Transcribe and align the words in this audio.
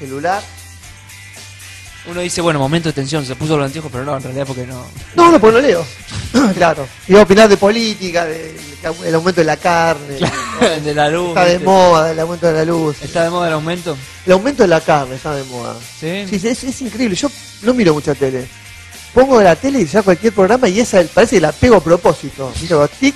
celular. 0.00 0.42
Uno 2.06 2.20
dice, 2.22 2.40
bueno, 2.40 2.58
momento 2.58 2.88
de 2.88 2.94
tensión, 2.94 3.26
se 3.26 3.36
puso 3.36 3.56
los 3.58 3.66
anteojos, 3.66 3.92
pero 3.92 4.04
no, 4.04 4.16
en 4.16 4.22
realidad 4.22 4.46
porque 4.46 4.66
no. 4.66 4.86
No, 5.14 5.30
no, 5.30 5.38
porque 5.38 5.60
no 5.60 5.60
leo. 5.60 5.86
claro. 6.56 6.88
Iba 7.06 7.20
a 7.20 7.22
opinar 7.24 7.48
de 7.48 7.58
política, 7.58 8.24
de- 8.24 8.58
del 9.04 9.14
aumento 9.14 9.42
de 9.42 9.44
la 9.44 9.58
carne. 9.58 10.18
de 10.84 10.94
la 10.94 11.10
luz. 11.10 11.28
Está 11.28 11.44
de 11.44 11.58
moda 11.58 12.10
el 12.10 12.18
aumento 12.18 12.46
de 12.46 12.52
la 12.54 12.64
luz. 12.64 12.96
¿Está 13.02 13.24
de 13.24 13.30
moda 13.30 13.48
el 13.48 13.52
aumento? 13.52 13.96
El 14.24 14.32
aumento 14.32 14.62
de 14.62 14.68
la 14.68 14.80
carne 14.80 15.16
está 15.16 15.34
de 15.34 15.44
moda. 15.44 15.76
Sí. 16.00 16.24
Sí, 16.28 16.38
sí, 16.38 16.48
es, 16.48 16.64
es 16.64 16.80
increíble. 16.80 17.14
Yo 17.14 17.30
no 17.62 17.74
miro 17.74 17.92
mucha 17.92 18.14
tele. 18.14 18.48
Pongo 19.12 19.42
la 19.42 19.54
tele 19.54 19.80
y 19.80 19.86
ya 19.86 20.02
cualquier 20.02 20.32
programa 20.32 20.68
y 20.68 20.80
esa 20.80 21.02
parece 21.12 21.36
que 21.36 21.40
la 21.42 21.52
pego 21.52 21.76
a 21.76 21.84
propósito. 21.84 22.50
Miro 22.62 22.88
tic 22.88 23.14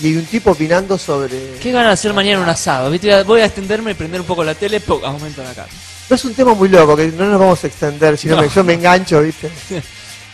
y 0.00 0.06
hay 0.06 0.16
un 0.16 0.24
tipo 0.24 0.52
opinando 0.52 0.96
sobre. 0.96 1.58
¿Qué 1.60 1.70
ganas 1.70 1.88
de 1.88 1.92
hacer 1.94 2.14
mañana 2.14 2.42
un 2.42 2.48
asado? 2.48 2.90
¿Viste? 2.90 3.22
Voy 3.24 3.42
a 3.42 3.44
extenderme 3.44 3.90
y 3.90 3.94
prender 3.94 4.22
un 4.22 4.26
poco 4.26 4.42
la 4.42 4.54
tele, 4.54 4.80
¡pum! 4.80 5.04
aumento 5.04 5.42
la 5.42 5.52
carne. 5.52 5.72
No 6.08 6.16
es 6.16 6.24
un 6.24 6.34
tema 6.34 6.54
muy 6.54 6.68
loco, 6.68 6.96
que 6.96 7.08
no 7.08 7.26
nos 7.26 7.40
vamos 7.40 7.64
a 7.64 7.66
extender, 7.66 8.16
sino 8.16 8.36
No. 8.36 8.46
yo 8.46 8.62
me 8.64 8.74
engancho, 8.74 9.20
¿viste? 9.22 9.50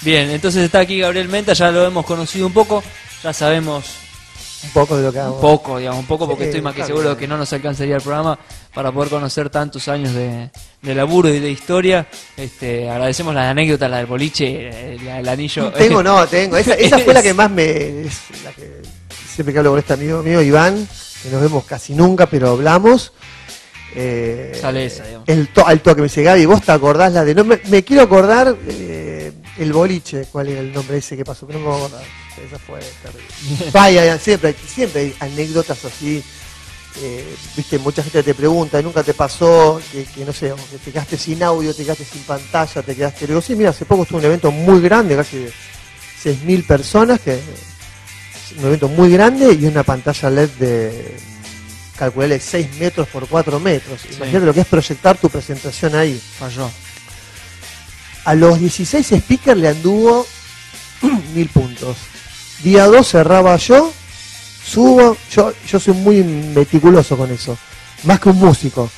Bien, 0.03 0.29
entonces 0.31 0.65
está 0.65 0.81
aquí 0.81 0.99
Gabriel 0.99 1.29
Menta, 1.29 1.53
ya 1.53 1.71
lo 1.71 1.87
hemos 1.87 2.05
conocido 2.05 2.47
un 2.47 2.53
poco, 2.53 2.83
ya 3.23 3.33
sabemos 3.33 3.85
Un 4.65 4.71
poco 4.71 4.97
de 4.97 5.05
lo 5.05 5.13
que 5.13 5.19
hago. 5.21 5.35
un 5.37 5.41
poco, 5.41 5.79
digamos, 5.79 6.01
un 6.01 6.07
poco, 6.07 6.27
porque 6.27 6.45
Sí, 6.45 6.49
estoy 6.49 6.61
más 6.63 6.75
que 6.75 6.85
seguro 6.85 7.11
de 7.11 7.17
que 7.17 7.27
no 7.29 7.37
nos 7.39 7.53
alcanzaría 7.53 7.97
el 7.97 8.03
programa 8.03 8.39
para 8.75 8.91
poder 8.93 9.11
conocer 9.11 9.49
tantos 9.49 9.87
años 9.89 10.13
de, 10.13 10.51
de 10.83 10.95
laburo 10.95 11.29
y 11.29 11.39
de 11.41 11.51
historia. 11.51 12.07
Este, 12.37 12.91
agradecemos 12.91 13.35
las 13.35 13.49
anécdotas, 13.51 13.89
la 13.91 13.99
del 13.99 14.07
boliche, 14.07 14.95
el, 14.95 15.07
el 15.07 15.29
anillo. 15.29 15.71
Tengo, 15.79 16.03
no, 16.03 16.27
tengo. 16.29 16.57
Esa, 16.57 16.75
esa 16.75 16.99
fue 16.99 17.15
la 17.15 17.23
que 17.23 17.33
más 17.33 17.51
me. 17.51 18.03
es 18.03 18.21
la 18.45 18.51
que 18.53 18.83
siempre 19.35 19.53
que 19.53 19.59
hablo 19.61 19.71
con 19.71 19.79
este 19.79 19.93
amigo 19.95 20.23
mío, 20.23 20.43
Iván, 20.43 20.87
que 21.23 21.29
nos 21.31 21.41
vemos 21.41 21.65
casi 21.65 21.95
nunca, 21.95 22.27
pero 22.27 22.51
hablamos. 22.51 23.13
Eh, 23.95 24.59
Sale 24.61 24.87
esa, 24.87 25.05
digamos. 25.07 25.29
El 25.29 25.49
to, 25.49 25.67
al 25.67 25.81
toque 25.81 26.01
me 26.03 26.09
dice, 26.09 26.23
Gaby, 26.23 26.47
vos 26.47 26.63
te 26.63 26.73
acordás 26.73 27.13
la 27.13 27.25
de. 27.25 27.35
No, 27.35 27.45
me, 27.45 27.61
me 27.69 27.83
quiero 27.85 28.03
acordar 28.03 28.57
eh, 28.69 29.33
el 29.59 29.73
boliche, 29.73 30.27
cuál 30.33 30.49
era 30.49 30.61
el 30.61 30.73
nombre 30.73 30.97
ese 30.99 31.17
que 31.17 31.25
pasó, 31.25 31.47
pero 31.47 31.59
no 31.59 31.65
me 31.67 31.71
voy 31.73 31.83
a 31.83 31.87
acordar. 31.87 32.05
Esa 32.47 32.59
fue 32.59 32.81
terrible. 33.03 33.71
Vaya, 33.73 34.19
siempre, 34.19 34.49
hay- 34.51 34.57
siempre 34.69 35.01
hay 35.03 35.15
anécdotas 35.21 35.85
así. 35.85 36.23
eh, 37.03 37.35
viste, 37.57 37.79
mucha 37.79 38.03
gente 38.03 38.23
te 38.23 38.35
pregunta, 38.35 38.81
¿nunca 38.83 39.03
te 39.03 39.15
pasó 39.15 39.81
que, 39.93 40.05
que, 40.05 40.25
no 40.25 40.33
sé, 40.33 40.53
que 40.71 40.79
te 40.79 40.91
quedaste 40.93 41.17
sin 41.19 41.43
audio, 41.43 41.75
te 41.75 41.83
quedaste 41.85 42.05
sin 42.05 42.23
pantalla, 42.23 42.83
te 42.83 42.95
quedaste... 42.95 43.23
Le 43.23 43.27
digo, 43.29 43.41
sí, 43.41 43.55
mira, 43.55 43.71
hace 43.71 43.85
poco 43.85 44.03
estuvo 44.03 44.19
un 44.19 44.25
evento 44.25 44.51
muy 44.51 44.81
grande, 44.81 45.17
casi 45.17 45.39
de 45.39 45.53
6.000 46.23 46.67
personas, 46.67 47.21
que 47.21 47.39
un 48.59 48.67
evento 48.67 48.89
muy 48.89 49.11
grande 49.11 49.53
y 49.55 49.65
una 49.65 49.83
pantalla 49.83 50.29
LED 50.31 50.51
de, 50.59 51.17
calculé 51.97 52.41
6 52.41 52.77
metros 52.79 53.09
por 53.09 53.27
4 53.27 53.61
metros. 53.61 54.01
Imagínate 54.17 54.47
lo 54.47 54.55
que 54.55 54.61
es 54.61 54.67
proyectar 54.67 55.17
tu 55.17 55.29
presentación 55.29 55.95
ahí. 55.95 56.21
Falló. 56.39 56.71
A 58.25 58.35
los 58.35 58.59
16 58.59 59.07
speakers 59.19 59.59
le 59.59 59.69
anduvo 59.69 60.27
mil 61.35 61.49
puntos. 61.49 61.97
Día 62.63 62.87
2 62.87 63.07
cerraba 63.07 63.57
yo, 63.57 63.93
subo, 64.65 65.17
yo, 65.31 65.53
yo 65.67 65.81
soy 65.81 65.95
muy 65.95 66.23
meticuloso 66.23 67.17
con 67.17 67.31
eso, 67.33 67.59
más 68.05 68.21
que 68.21 68.29
un 68.29 68.39
músico. 68.39 68.89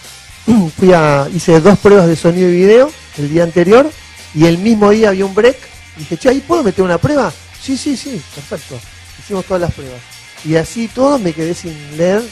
Fui 0.79 0.93
a, 0.93 1.27
hice 1.35 1.61
dos 1.61 1.79
pruebas 1.79 2.07
de 2.07 2.17
sonido 2.17 2.51
y 2.51 2.57
video 2.57 2.91
el 3.17 3.31
día 3.31 3.45
anterior 3.45 3.91
y 4.35 4.45
el 4.45 4.59
mismo 4.59 4.91
día 4.91 5.09
había 5.09 5.25
un 5.25 5.35
break. 5.35 5.57
Dije, 5.97 6.19
che, 6.19 6.29
¿ahí 6.29 6.41
puedo 6.41 6.63
meter 6.63 6.85
una 6.85 6.99
prueba? 6.99 7.33
Sí, 7.61 7.79
sí, 7.79 7.97
sí, 7.97 8.21
perfecto. 8.35 8.79
Hicimos 9.19 9.47
todas 9.47 9.63
las 9.63 9.73
pruebas. 9.73 10.01
Y 10.45 10.57
así 10.57 10.89
todo 10.89 11.19
me 11.19 11.33
quedé 11.33 11.55
sin 11.55 11.75
leer 11.97 12.23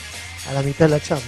a 0.48 0.52
la 0.52 0.62
mitad 0.62 0.86
de 0.86 0.90
la 0.92 1.00
charla. 1.00 1.22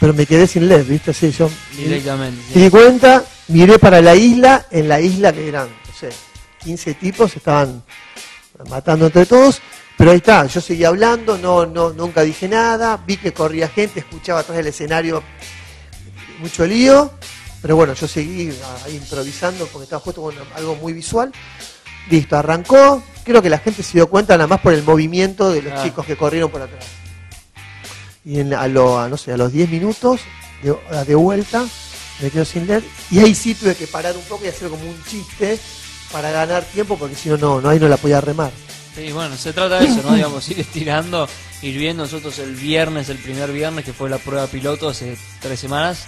Pero 0.00 0.12
me 0.14 0.26
quedé 0.26 0.46
sin 0.46 0.68
leer, 0.68 0.84
¿viste? 0.84 1.12
Sí, 1.14 1.30
yo 1.30 1.48
Directamente. 1.76 2.40
me 2.54 2.62
di 2.64 2.70
cuenta, 2.70 3.24
miré 3.48 3.78
para 3.78 4.00
la 4.02 4.14
isla, 4.14 4.66
en 4.70 4.88
la 4.88 5.00
isla 5.00 5.32
que 5.32 5.48
eran, 5.48 5.68
no 5.68 5.94
sé, 5.98 6.10
15 6.62 6.94
tipos, 6.94 7.34
estaban 7.36 7.82
matando 8.68 9.06
entre 9.06 9.24
todos, 9.24 9.60
pero 9.96 10.10
ahí 10.10 10.18
está, 10.18 10.44
yo 10.46 10.60
seguía 10.60 10.88
hablando, 10.88 11.38
no, 11.38 11.64
no, 11.64 11.90
nunca 11.94 12.22
dije 12.22 12.46
nada, 12.48 12.98
vi 13.06 13.16
que 13.16 13.32
corría 13.32 13.68
gente, 13.68 14.00
escuchaba 14.00 14.40
atrás 14.40 14.58
del 14.58 14.66
escenario 14.66 15.22
mucho 16.40 16.66
lío, 16.66 17.10
pero 17.62 17.76
bueno, 17.76 17.94
yo 17.94 18.06
seguí 18.06 18.52
ahí 18.84 18.96
improvisando 18.96 19.66
porque 19.68 19.84
estaba 19.84 20.00
justo 20.00 20.20
con 20.20 20.34
algo 20.54 20.74
muy 20.76 20.92
visual. 20.92 21.32
Listo, 22.10 22.36
arrancó, 22.36 23.02
creo 23.24 23.40
que 23.42 23.48
la 23.50 23.58
gente 23.58 23.82
se 23.82 23.94
dio 23.94 24.08
cuenta 24.08 24.36
nada 24.36 24.46
más 24.46 24.60
por 24.60 24.72
el 24.74 24.82
movimiento 24.82 25.50
de 25.50 25.62
los 25.62 25.72
Ah. 25.72 25.82
chicos 25.82 26.04
que 26.06 26.16
corrieron 26.16 26.50
por 26.50 26.60
atrás. 26.62 26.84
Y 28.26 28.40
en, 28.40 28.52
a, 28.52 28.66
lo, 28.68 28.98
a, 28.98 29.08
no 29.08 29.16
sé, 29.16 29.32
a 29.32 29.36
los 29.38 29.52
10 29.52 29.70
minutos 29.70 30.20
de, 30.62 30.76
de 31.06 31.14
vuelta 31.14 31.64
me 32.20 32.30
quedo 32.30 32.44
sin 32.44 32.66
leer 32.66 32.82
y 33.10 33.20
ahí 33.20 33.34
sí 33.34 33.54
tuve 33.54 33.74
que 33.74 33.86
parar 33.86 34.16
un 34.16 34.22
poco 34.24 34.44
y 34.44 34.48
hacer 34.48 34.68
como 34.68 34.82
un 34.82 35.02
chiste 35.04 35.58
para 36.10 36.30
ganar 36.30 36.64
tiempo 36.64 36.98
porque 36.98 37.14
si 37.14 37.28
no, 37.28 37.36
no, 37.36 37.60
no, 37.60 37.68
ahí 37.68 37.78
no 37.78 37.88
la 37.88 37.96
podía 37.96 38.20
remar. 38.20 38.50
Sí, 38.94 39.12
bueno, 39.12 39.36
se 39.36 39.52
trata 39.52 39.78
de 39.78 39.86
eso, 39.86 40.00
¿no? 40.02 40.14
Digamos, 40.14 40.48
ir 40.48 40.58
estirando, 40.58 41.28
ir 41.60 41.76
viendo 41.76 42.04
nosotros 42.04 42.38
el 42.38 42.54
viernes, 42.56 43.10
el 43.10 43.18
primer 43.18 43.52
viernes, 43.52 43.84
que 43.84 43.92
fue 43.92 44.08
la 44.08 44.16
prueba 44.16 44.46
piloto 44.46 44.88
hace 44.88 45.18
tres 45.40 45.60
semanas. 45.60 46.06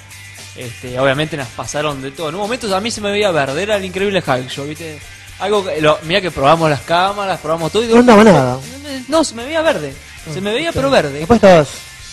Este, 0.57 0.99
obviamente 0.99 1.37
nos 1.37 1.49
pasaron 1.49 2.01
de 2.01 2.11
todo. 2.13 2.31
En 2.31 2.37
un 2.37 2.41
momento 2.41 2.75
a 2.75 2.81
mí 2.81 2.91
se 2.91 3.03
me 3.03 3.11
veía 3.11 3.31
verde, 3.31 3.63
era 3.63 3.77
el 3.77 3.85
increíble 3.85 4.25
Hulk, 4.27 4.49
yo, 4.49 4.65
¿viste? 4.65 4.99
Algo 5.41 5.65
que, 5.65 5.81
lo, 5.83 5.99
mira 6.05 6.23
que 6.23 6.31
probamos 6.31 6.71
las 6.71 6.81
cámaras, 6.81 7.39
probamos 7.41 7.71
todo 7.71 7.85
y 7.85 7.89
No 7.89 7.99
andaba 7.99 8.25
nada. 8.25 8.59
No, 9.07 9.23
se 9.23 9.35
me 9.35 9.45
veía 9.45 9.61
verde. 9.61 9.93
Se 10.33 10.41
me 10.41 10.53
veía 10.53 10.73
pero 10.73 10.91
verde. 10.91 11.21
Capaz, 11.21 11.35
estabas, 11.37 11.69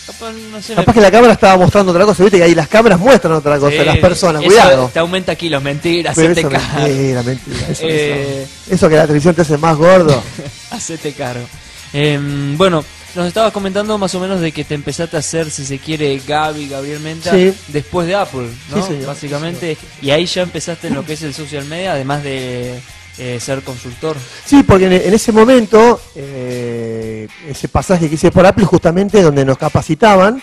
Capaz, 0.06 0.32
no 0.32 0.62
sé, 0.62 0.74
capaz 0.74 0.92
me- 0.92 0.94
que 0.94 1.00
la 1.00 1.10
cámara 1.10 1.32
estaba 1.32 1.56
mostrando 1.56 1.90
otra 1.92 2.04
cosa, 2.04 2.22
viste 2.22 2.38
que 2.38 2.44
ahí 2.44 2.54
las 2.54 2.68
cámaras 2.68 2.98
muestran 3.00 3.32
otra 3.34 3.58
cosa, 3.58 3.76
Sí, 3.76 3.84
las 3.84 3.98
personas, 3.98 4.40
eso 4.42 4.48
cuidado. 4.50 4.90
Te 4.92 4.98
aumenta 5.00 5.34
kilos, 5.34 5.60
mentira, 5.62 6.12
Pero 6.14 6.26
hacete 6.32 6.40
eso 6.42 6.50
cargo. 6.50 6.80
mentira, 6.86 7.22
mentira. 7.24 7.66
Eso, 7.68 7.82
Eh, 7.88 8.42
eso- 8.44 8.74
eso 8.74 8.88
que 8.88 8.94
la 8.96 9.02
televisión 9.02 9.34
te 9.34 9.42
hace 9.42 9.58
más 9.58 9.76
gordo. 9.76 10.22
Hacete 10.70 11.12
cargo. 11.12 11.44
Em, 11.92 12.56
bueno, 12.56 12.84
nos 13.14 13.26
estabas 13.26 13.52
comentando 13.52 13.96
más 13.98 14.14
o 14.14 14.20
menos 14.20 14.40
de 14.40 14.52
que 14.52 14.62
te 14.64 14.74
empezaste 14.74 15.16
a 15.16 15.20
hacer, 15.20 15.50
si 15.50 15.64
se 15.64 15.78
quiere, 15.78 16.20
Gaby, 16.26 16.68
Gabriel 16.68 17.00
Menta, 17.00 17.32
Sí. 17.32 17.52
después 17.68 18.06
de 18.06 18.14
Apple, 18.14 18.48
¿no? 18.70 18.76
Sí, 18.82 18.88
señor. 18.92 19.06
Básicamente. 19.06 19.76
Y 20.02 20.10
ahí 20.10 20.26
ya 20.26 20.42
empezaste 20.42 20.88
en 20.88 20.94
lo 20.94 21.04
que 21.04 21.14
es 21.14 21.22
el 21.22 21.34
social 21.34 21.64
media, 21.64 21.92
además 21.92 22.22
de 22.22 22.74
eh, 23.18 23.38
ser 23.40 23.62
consultor. 23.62 24.16
Sí, 24.44 24.62
porque 24.62 24.86
en, 24.86 24.92
en 24.92 25.14
ese 25.14 25.32
momento, 25.32 26.00
eh, 26.14 27.28
ese 27.48 27.68
pasaje 27.68 28.08
que 28.08 28.14
hice 28.16 28.30
por 28.30 28.44
Apple, 28.46 28.64
justamente 28.64 29.22
donde 29.22 29.44
nos 29.44 29.58
capacitaban, 29.58 30.42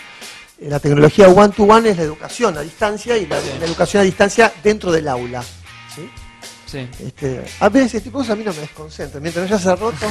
eh, 0.60 0.68
la 0.68 0.80
tecnología 0.80 1.28
one-to-one 1.28 1.90
es 1.90 1.96
la 1.96 2.02
educación 2.02 2.56
a 2.58 2.60
distancia 2.62 3.16
y 3.16 3.26
la, 3.26 3.38
la 3.40 3.66
educación 3.66 4.00
a 4.00 4.04
distancia 4.04 4.52
dentro 4.62 4.90
del 4.90 5.08
aula. 5.08 5.42
¿sí? 5.94 6.08
Sí. 6.66 6.88
Este, 7.06 7.44
a 7.60 7.68
veces 7.68 7.94
este 7.94 8.00
tipo 8.00 8.18
de 8.18 8.22
cosas 8.22 8.32
a 8.32 8.36
mí 8.36 8.44
no 8.44 8.52
me 8.52 8.60
desconcentran. 8.60 9.22
Mientras 9.22 9.48
ya 9.48 9.58
se 9.58 9.76
roto. 9.76 10.06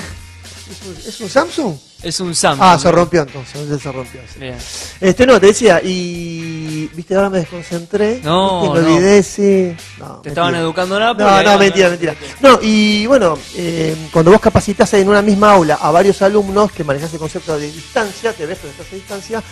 ¿Es 0.70 0.82
un, 0.88 1.10
es 1.10 1.22
un 1.22 1.30
Samsung? 1.30 1.76
Es 2.02 2.20
un 2.22 2.34
Samsung. 2.34 2.66
Ah, 2.66 2.80
se 2.80 2.90
rompió 2.90 3.22
entonces, 3.24 3.56
entonces 3.56 3.82
se 3.82 3.92
rompió. 3.92 4.22
sí. 4.32 4.40
Bien. 4.40 4.56
Este 5.02 5.26
no, 5.26 5.38
te 5.38 5.48
decía, 5.48 5.82
y 5.84 6.63
viste, 6.94 7.16
ahora 7.16 7.30
me 7.30 7.40
desconcentré. 7.40 8.20
No, 8.24 8.62
viste, 8.62 8.80
me 8.80 8.88
no. 8.88 8.96
olvidé, 8.96 9.24
sí. 9.24 9.76
No, 10.00 10.16
Te 10.22 10.30
estaban 10.30 10.56
educando 10.56 10.98
en 10.98 11.04
Apple. 11.04 11.26
No, 11.26 11.44
no, 11.44 11.58
mentira, 11.58 11.90
mentira. 11.90 12.16
No, 12.42 12.60
y 12.62 13.06
bueno, 13.08 13.38
eh, 13.56 13.96
cuando 14.12 14.32
vos 14.32 14.42
capacitas 14.42 14.94
en 14.94 15.08
una 15.10 15.22
misma 15.22 15.54
aula 15.54 15.76
a 15.76 15.92
varios 15.92 16.22
alumnos 16.22 16.72
que 16.72 16.84
manejas 16.84 17.14
el 17.14 17.20
concepto 17.20 17.58
de 17.58 17.72
distancia, 17.72 18.34
te 18.34 18.46
ves 18.46 18.58
pero 18.62 18.72
estás 18.72 18.88
a 18.92 18.96
distancia, 18.96 19.44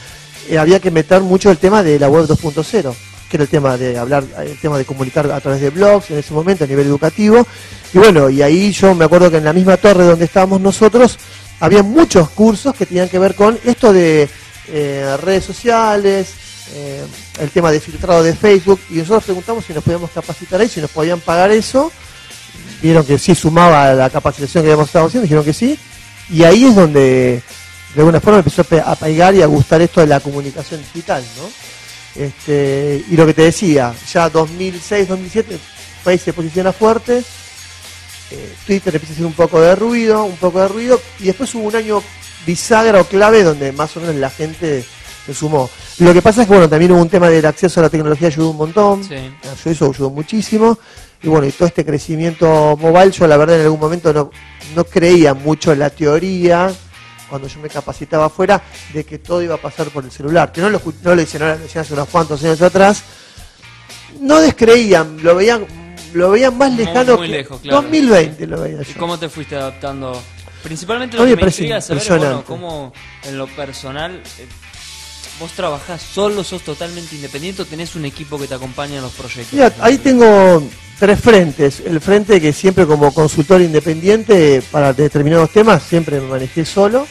eh, 0.49 0.57
había 0.57 0.79
que 0.79 0.91
meter 0.91 1.21
mucho 1.21 1.51
el 1.51 1.57
tema 1.57 1.83
de 1.83 1.99
la 1.99 2.09
web 2.09 2.25
2.0, 2.25 2.93
que 3.29 3.37
era 3.37 3.43
el 3.43 3.49
tema 3.49 3.77
de 3.77 3.97
hablar, 3.97 4.23
el 4.39 4.59
tema 4.59 4.77
de 4.77 4.85
comunicar 4.85 5.31
a 5.31 5.39
través 5.39 5.61
de 5.61 5.69
blogs 5.69 6.11
en 6.11 6.17
ese 6.17 6.33
momento 6.33 6.63
a 6.63 6.67
nivel 6.67 6.87
educativo. 6.87 7.45
Y 7.93 7.97
bueno, 7.97 8.29
y 8.29 8.41
ahí 8.41 8.71
yo 8.71 8.95
me 8.95 9.05
acuerdo 9.05 9.29
que 9.29 9.37
en 9.37 9.45
la 9.45 9.53
misma 9.53 9.77
torre 9.77 10.05
donde 10.05 10.25
estábamos 10.25 10.61
nosotros, 10.61 11.17
había 11.59 11.83
muchos 11.83 12.29
cursos 12.31 12.73
que 12.73 12.85
tenían 12.85 13.07
que 13.07 13.19
ver 13.19 13.35
con 13.35 13.57
esto 13.63 13.93
de 13.93 14.27
eh, 14.67 15.17
redes 15.21 15.43
sociales, 15.43 16.33
eh, 16.73 17.05
el 17.39 17.49
tema 17.51 17.71
de 17.71 17.79
filtrado 17.79 18.23
de 18.23 18.35
Facebook, 18.35 18.79
y 18.89 18.95
nosotros 18.95 19.23
preguntamos 19.25 19.65
si 19.65 19.73
nos 19.73 19.83
podíamos 19.83 20.11
capacitar 20.11 20.61
ahí, 20.61 20.69
si 20.69 20.81
nos 20.81 20.91
podían 20.91 21.19
pagar 21.19 21.51
eso, 21.51 21.91
vieron 22.81 23.05
que 23.05 23.17
sí 23.19 23.35
sumaba 23.35 23.89
a 23.89 23.93
la 23.93 24.09
capacitación 24.09 24.63
que 24.63 24.69
habíamos 24.69 24.87
estado 24.87 25.05
haciendo, 25.07 25.23
dijeron 25.23 25.43
que 25.45 25.53
sí, 25.53 25.77
y 26.29 26.43
ahí 26.43 26.65
es 26.65 26.75
donde 26.75 27.41
de 27.93 27.99
alguna 28.01 28.21
forma 28.21 28.39
empezó 28.39 28.61
a 28.61 28.65
pe- 28.65 28.83
a 28.85 28.95
pegar 28.95 29.35
y 29.35 29.41
a 29.41 29.45
gustar 29.47 29.81
esto 29.81 29.99
de 30.01 30.07
la 30.07 30.19
comunicación 30.21 30.81
digital, 30.81 31.23
¿no? 31.37 31.49
Este, 32.23 33.03
y 33.09 33.15
lo 33.15 33.25
que 33.25 33.33
te 33.33 33.43
decía, 33.43 33.93
ya 34.11 34.29
2006, 34.29 35.07
2007, 35.07 35.59
Facebook 36.03 36.23
se 36.23 36.33
posiciona 36.33 36.73
fuerte, 36.73 37.23
eh, 38.31 38.53
Twitter 38.65 38.93
empieza 38.95 39.13
a 39.13 39.15
hacer 39.15 39.25
un 39.25 39.33
poco 39.33 39.59
de 39.61 39.75
ruido, 39.75 40.23
un 40.23 40.37
poco 40.37 40.61
de 40.61 40.67
ruido, 40.67 41.01
y 41.19 41.25
después 41.25 41.53
hubo 41.55 41.63
un 41.67 41.75
año 41.75 42.01
bisagra 42.45 43.01
o 43.01 43.05
clave 43.05 43.43
donde 43.43 43.71
más 43.71 43.95
o 43.97 43.99
menos 43.99 44.15
la 44.15 44.29
gente 44.29 44.83
se 45.25 45.33
sumó. 45.33 45.69
Lo 45.99 46.13
que 46.13 46.21
pasa 46.21 46.41
es 46.41 46.47
que 46.47 46.53
bueno, 46.53 46.69
también 46.69 46.91
hubo 46.91 47.01
un 47.01 47.09
tema 47.09 47.29
del 47.29 47.45
acceso 47.45 47.79
a 47.79 47.83
la 47.83 47.89
tecnología 47.89 48.27
ayudó 48.27 48.49
un 48.49 48.57
montón, 48.57 49.03
Sí. 49.03 49.15
eso 49.65 49.85
ayudó 49.91 50.09
muchísimo, 50.09 50.77
y 51.23 51.27
bueno, 51.27 51.45
y 51.47 51.51
todo 51.51 51.67
este 51.67 51.85
crecimiento 51.85 52.75
mobile, 52.79 53.11
yo 53.11 53.27
la 53.27 53.37
verdad 53.37 53.57
en 53.57 53.63
algún 53.65 53.79
momento 53.79 54.11
no, 54.13 54.31
no 54.75 54.83
creía 54.85 55.33
mucho 55.33 55.71
en 55.71 55.79
la 55.79 55.89
teoría, 55.91 56.71
cuando 57.29 57.47
yo 57.47 57.59
me 57.61 57.69
capacitaba 57.69 58.25
afuera, 58.25 58.61
de 58.93 59.03
que 59.05 59.19
todo 59.19 59.41
iba 59.41 59.55
a 59.55 59.57
pasar 59.57 59.87
por 59.89 60.03
el 60.03 60.11
celular, 60.11 60.51
que 60.51 60.59
no 60.61 60.69
lo, 60.69 60.81
no 61.03 61.11
lo 61.11 61.15
decían 61.15 61.43
ahora, 61.43 61.55
lo 61.55 61.61
decían 61.63 61.83
hace 61.83 61.93
unos 61.93 62.09
cuantos 62.09 62.43
años 62.43 62.61
atrás, 62.61 63.03
no 64.19 64.39
descreían, 64.41 65.17
lo 65.23 65.35
veían 65.35 65.65
lo 66.13 66.29
veían 66.31 66.57
más 66.57 66.73
lejano 66.73 67.15
muy 67.15 67.27
que 67.27 67.33
lejos, 67.37 67.61
claro. 67.61 67.83
2020 67.83 68.45
lo 68.47 68.59
veía 68.59 68.81
¿Y 68.81 68.85
yo. 68.85 68.99
cómo 68.99 69.17
te 69.17 69.29
fuiste 69.29 69.55
adaptando? 69.55 70.21
Principalmente 70.61 71.15
lo 71.15 71.23
mí 71.23 71.29
que 71.29 71.35
me 71.35 71.35
me 71.37 71.41
parece 71.43 71.61
intriga 71.63 71.79
saber 71.79 72.01
es, 72.03 72.09
bueno, 72.09 72.23
impresionante. 72.39 72.47
cómo 72.47 72.93
en 73.23 73.37
lo 73.37 73.47
personal 73.47 74.21
eh, 74.39 74.47
vos 75.39 75.51
trabajás 75.53 76.01
solo, 76.01 76.43
sos 76.43 76.63
totalmente 76.63 77.15
independiente 77.15 77.61
o 77.61 77.65
tenés 77.65 77.95
un 77.95 78.05
equipo 78.05 78.37
que 78.39 78.47
te 78.47 78.55
acompaña 78.55 78.97
en 78.97 79.01
los 79.01 79.13
proyectos. 79.13 79.53
Mira, 79.53 79.73
ahí 79.79 79.97
tengo 79.97 80.63
tres 80.99 81.19
frentes. 81.19 81.81
El 81.83 81.99
frente 81.99 82.39
que 82.39 82.53
siempre 82.53 82.85
como 82.85 83.13
consultor 83.13 83.61
independiente 83.61 84.61
para 84.71 84.93
determinados 84.93 85.49
temas 85.49 85.81
siempre 85.83 86.21
me 86.21 86.27
manejé 86.27 86.65
solo. 86.65 87.07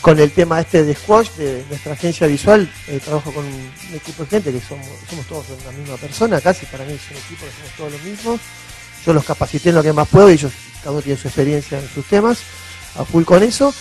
Con 0.00 0.18
el 0.18 0.32
tema 0.32 0.60
este 0.60 0.82
de 0.82 0.96
Squash, 0.96 1.28
de 1.36 1.64
nuestra 1.68 1.92
agencia 1.92 2.26
visual, 2.26 2.68
eh, 2.88 2.98
trabajo 3.04 3.32
con 3.32 3.44
un 3.46 3.70
equipo 3.94 4.24
de 4.24 4.30
gente 4.30 4.50
que 4.50 4.60
somos, 4.60 4.84
somos 5.08 5.24
todos 5.26 5.44
la 5.64 5.70
misma 5.70 5.96
persona, 5.96 6.40
casi 6.40 6.66
para 6.66 6.84
mí 6.84 6.94
es 6.94 7.00
un 7.08 7.16
equipo 7.18 7.46
que 7.46 7.52
somos 7.52 7.76
todos 7.76 7.92
los 7.92 8.02
mismos. 8.02 8.40
Yo 9.06 9.12
los 9.12 9.24
capacité 9.24 9.68
en 9.68 9.76
lo 9.76 9.82
que 9.84 9.92
más 9.92 10.08
puedo 10.08 10.28
y 10.28 10.32
ellos, 10.32 10.50
cada 10.80 10.90
uno 10.90 11.02
tiene 11.02 11.20
su 11.20 11.28
experiencia 11.28 11.78
en 11.78 11.88
sus 11.88 12.04
temas, 12.06 12.38
a 12.96 13.04
full 13.04 13.22
con 13.22 13.44
eso. 13.44 13.72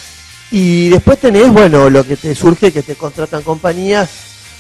Y 0.52 0.90
después 0.90 1.18
tenés, 1.20 1.52
bueno, 1.52 1.90
lo 1.90 2.06
que 2.06 2.18
te 2.18 2.36
surge, 2.36 2.74
que 2.74 2.84
te 2.84 2.96
contratan 2.96 3.42
compañías 3.42 4.10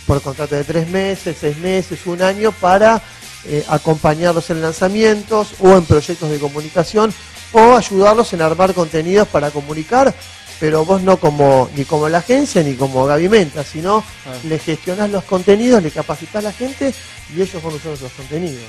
por 0.08 0.22
contrato 0.22 0.56
de 0.56 0.64
tres 0.64 0.88
meses, 0.90 1.38
seis 1.40 1.58
meses, 1.58 2.00
un 2.06 2.22
año, 2.22 2.52
para 2.54 3.02
eh, 3.46 3.64
acompañarlos 3.68 4.50
en 4.50 4.62
lanzamientos 4.62 5.50
o 5.60 5.74
en 5.74 5.84
proyectos 5.86 6.30
de 6.30 6.40
comunicación 6.40 7.14
o 7.52 7.76
ayudarlos 7.76 8.32
en 8.34 8.42
armar 8.42 8.74
contenidos 8.74 9.28
para 9.28 9.52
comunicar, 9.52 10.14
pero 10.60 10.86
vos 10.86 11.02
no 11.02 11.18
como 11.18 11.70
ni 11.76 11.84
como 11.84 12.08
la 12.08 12.20
agencia 12.20 12.64
ni 12.64 12.76
como 12.76 13.06
Gavimenta, 13.06 13.64
sino 13.64 13.98
Ah. 14.26 14.34
le 14.44 14.60
gestionás 14.60 15.10
los 15.10 15.24
contenidos, 15.26 15.84
le 15.84 15.92
capacitas 15.92 16.36
a 16.36 16.42
la 16.42 16.54
gente 16.54 16.94
y 17.36 17.42
ellos 17.42 17.62
van 17.62 17.74
usar 17.74 17.92
esos 17.94 18.12
contenidos. 18.14 18.64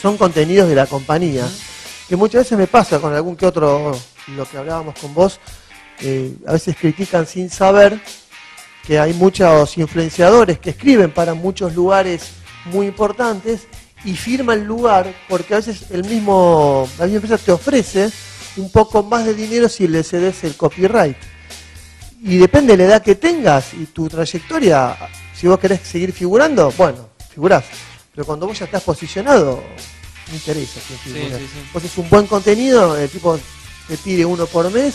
Son 0.00 0.16
contenidos 0.16 0.68
de 0.68 0.74
la 0.74 0.86
compañía, 0.86 1.46
que 2.08 2.16
muchas 2.16 2.44
veces 2.44 2.56
me 2.56 2.66
pasa 2.66 2.98
con 3.00 3.12
algún 3.14 3.36
que 3.36 3.44
otro, 3.44 3.98
lo 4.28 4.48
que 4.48 4.56
hablábamos 4.56 4.98
con 4.98 5.12
vos, 5.12 5.40
eh, 6.00 6.32
a 6.46 6.52
veces 6.52 6.76
critican 6.76 7.26
sin 7.26 7.50
saber 7.50 8.00
que 8.86 8.98
hay 8.98 9.12
muchos 9.14 9.76
influenciadores 9.76 10.58
que 10.58 10.70
escriben 10.70 11.10
para 11.10 11.34
muchos 11.34 11.74
lugares 11.74 12.30
muy 12.66 12.86
importantes 12.86 13.66
y 14.04 14.14
firman 14.14 14.64
lugar 14.64 15.12
porque 15.28 15.54
a 15.54 15.56
veces 15.58 15.90
el 15.90 16.04
mismo, 16.04 16.88
la 16.98 17.04
misma 17.04 17.16
empresa 17.16 17.38
te 17.38 17.52
ofrece 17.52 18.10
un 18.56 18.70
poco 18.70 19.02
más 19.02 19.24
de 19.24 19.34
dinero 19.34 19.68
si 19.68 19.88
le 19.88 20.02
cedes 20.02 20.44
el 20.44 20.56
copyright. 20.56 21.16
Y 22.22 22.38
depende 22.38 22.76
de 22.76 22.78
la 22.78 22.84
edad 22.84 23.02
que 23.02 23.14
tengas 23.14 23.74
y 23.74 23.86
tu 23.86 24.08
trayectoria, 24.08 24.96
si 25.34 25.46
vos 25.46 25.58
querés 25.58 25.80
seguir 25.82 26.12
figurando, 26.12 26.72
bueno, 26.76 27.10
figurás. 27.30 27.64
Pero 28.12 28.26
cuando 28.26 28.46
vos 28.46 28.58
ya 28.58 28.64
estás 28.64 28.82
posicionado, 28.82 29.62
no 30.28 30.34
interesa 30.34 30.80
quién 30.86 30.98
figura. 30.98 31.38
sí, 31.38 31.44
sí. 31.44 31.60
Vos 31.72 31.84
es 31.84 31.98
un 31.98 32.08
buen 32.08 32.26
contenido, 32.26 32.96
el 32.96 33.08
tipo 33.08 33.38
te 33.86 33.96
pide 33.98 34.24
uno 34.24 34.46
por 34.46 34.70
mes 34.72 34.94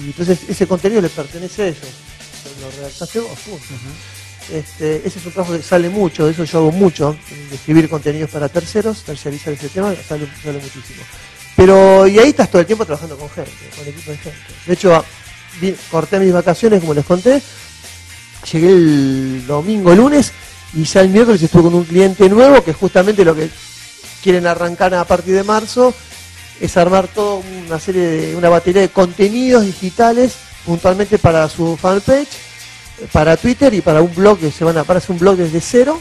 y 0.00 0.06
entonces 0.06 0.38
ese 0.48 0.66
contenido 0.66 1.00
le 1.00 1.08
pertenece 1.08 1.62
a 1.62 1.66
ellos. 1.68 1.88
Lo 2.60 2.70
redactaste 2.70 3.20
vos, 3.20 3.38
punto. 3.40 3.64
Este, 4.52 4.98
ese 5.06 5.18
es 5.18 5.26
un 5.26 5.32
trabajo 5.32 5.54
que 5.54 5.62
sale 5.62 5.88
mucho, 5.88 6.26
de 6.26 6.32
eso 6.32 6.44
yo 6.44 6.58
hago 6.58 6.72
mucho, 6.72 7.16
de 7.50 7.56
escribir 7.56 7.88
contenidos 7.88 8.30
para 8.30 8.48
terceros, 8.48 9.02
terciarizar 9.02 9.52
ese 9.52 9.68
tema, 9.68 9.92
sale, 10.08 10.28
sale 10.42 10.58
muchísimo. 10.58 11.02
Pero, 11.56 12.06
y 12.06 12.18
ahí 12.18 12.28
estás 12.28 12.50
todo 12.50 12.60
el 12.60 12.66
tiempo 12.66 12.84
trabajando 12.84 13.16
con 13.16 13.28
gente, 13.30 13.50
con 13.76 13.88
equipo 13.88 14.10
de 14.10 14.18
gente. 14.18 14.38
De 14.66 14.72
hecho, 14.74 15.04
corté 15.90 16.20
mis 16.20 16.32
vacaciones, 16.32 16.80
como 16.80 16.94
les 16.94 17.04
conté, 17.04 17.42
llegué 18.52 18.68
el 18.68 19.44
domingo, 19.46 19.94
lunes, 19.94 20.32
y 20.74 20.84
ya 20.84 21.00
el 21.00 21.08
miércoles 21.08 21.42
estuve 21.42 21.62
con 21.62 21.74
un 21.74 21.84
cliente 21.84 22.28
nuevo, 22.28 22.62
que 22.62 22.72
justamente 22.72 23.24
lo 23.24 23.34
que 23.34 23.50
quieren 24.22 24.46
arrancar 24.46 24.94
a 24.94 25.04
partir 25.04 25.34
de 25.34 25.42
marzo 25.42 25.94
es 26.60 26.76
armar 26.76 27.08
toda 27.08 27.36
una 27.66 27.78
serie 27.78 28.02
de, 28.02 28.36
una 28.36 28.48
batería 28.48 28.82
de 28.82 28.88
contenidos 28.88 29.64
digitales 29.64 30.34
puntualmente 30.64 31.18
para 31.18 31.48
su 31.48 31.76
fanpage, 31.76 32.28
eh, 33.00 33.06
para 33.12 33.36
Twitter 33.36 33.72
y 33.74 33.80
para 33.80 34.02
un 34.02 34.14
blog 34.14 34.38
que 34.38 34.50
se 34.50 34.64
van 34.64 34.78
a 34.78 34.84
para 34.84 34.98
hacer 34.98 35.12
un 35.12 35.18
blog 35.18 35.36
desde 35.36 35.60
cero, 35.60 36.00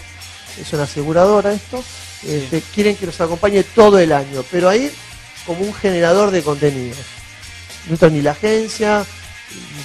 es 0.60 0.72
una 0.74 0.84
aseguradora 0.84 1.52
esto, 1.54 1.84
este, 2.26 2.62
quieren 2.74 2.96
que 2.96 3.06
los 3.06 3.20
acompañe 3.22 3.64
todo 3.64 4.00
el 4.00 4.12
año, 4.12 4.44
pero 4.50 4.70
ahí 4.70 4.90
como 5.46 5.60
un 5.62 5.74
generador 5.74 6.32
de 6.32 6.42
contenidos. 6.42 6.98
No 7.88 7.92
entra 7.94 8.10
ni 8.10 8.22
la 8.22 8.32
agencia, 8.32 9.06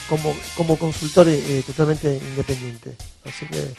como, 0.09 0.35
como 0.57 0.79
consultor 0.79 1.29
eh, 1.29 1.63
totalmente 1.67 2.19
independiente. 2.31 2.93
Así 3.27 3.45
que 3.47 3.75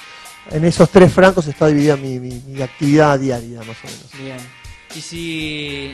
en 0.55 0.63
esos 0.65 0.89
tres 0.91 1.11
francos 1.11 1.47
está 1.47 1.65
dividida 1.67 1.95
mi, 1.97 2.19
mi- 2.19 2.41
mi 2.45 2.61
actividad 2.61 3.17
diaria, 3.17 3.59
más 3.59 3.77
o 3.83 3.87
menos. 3.87 4.05
Bien. 4.21 4.60
¿Y 4.95 5.01
si 5.01 5.93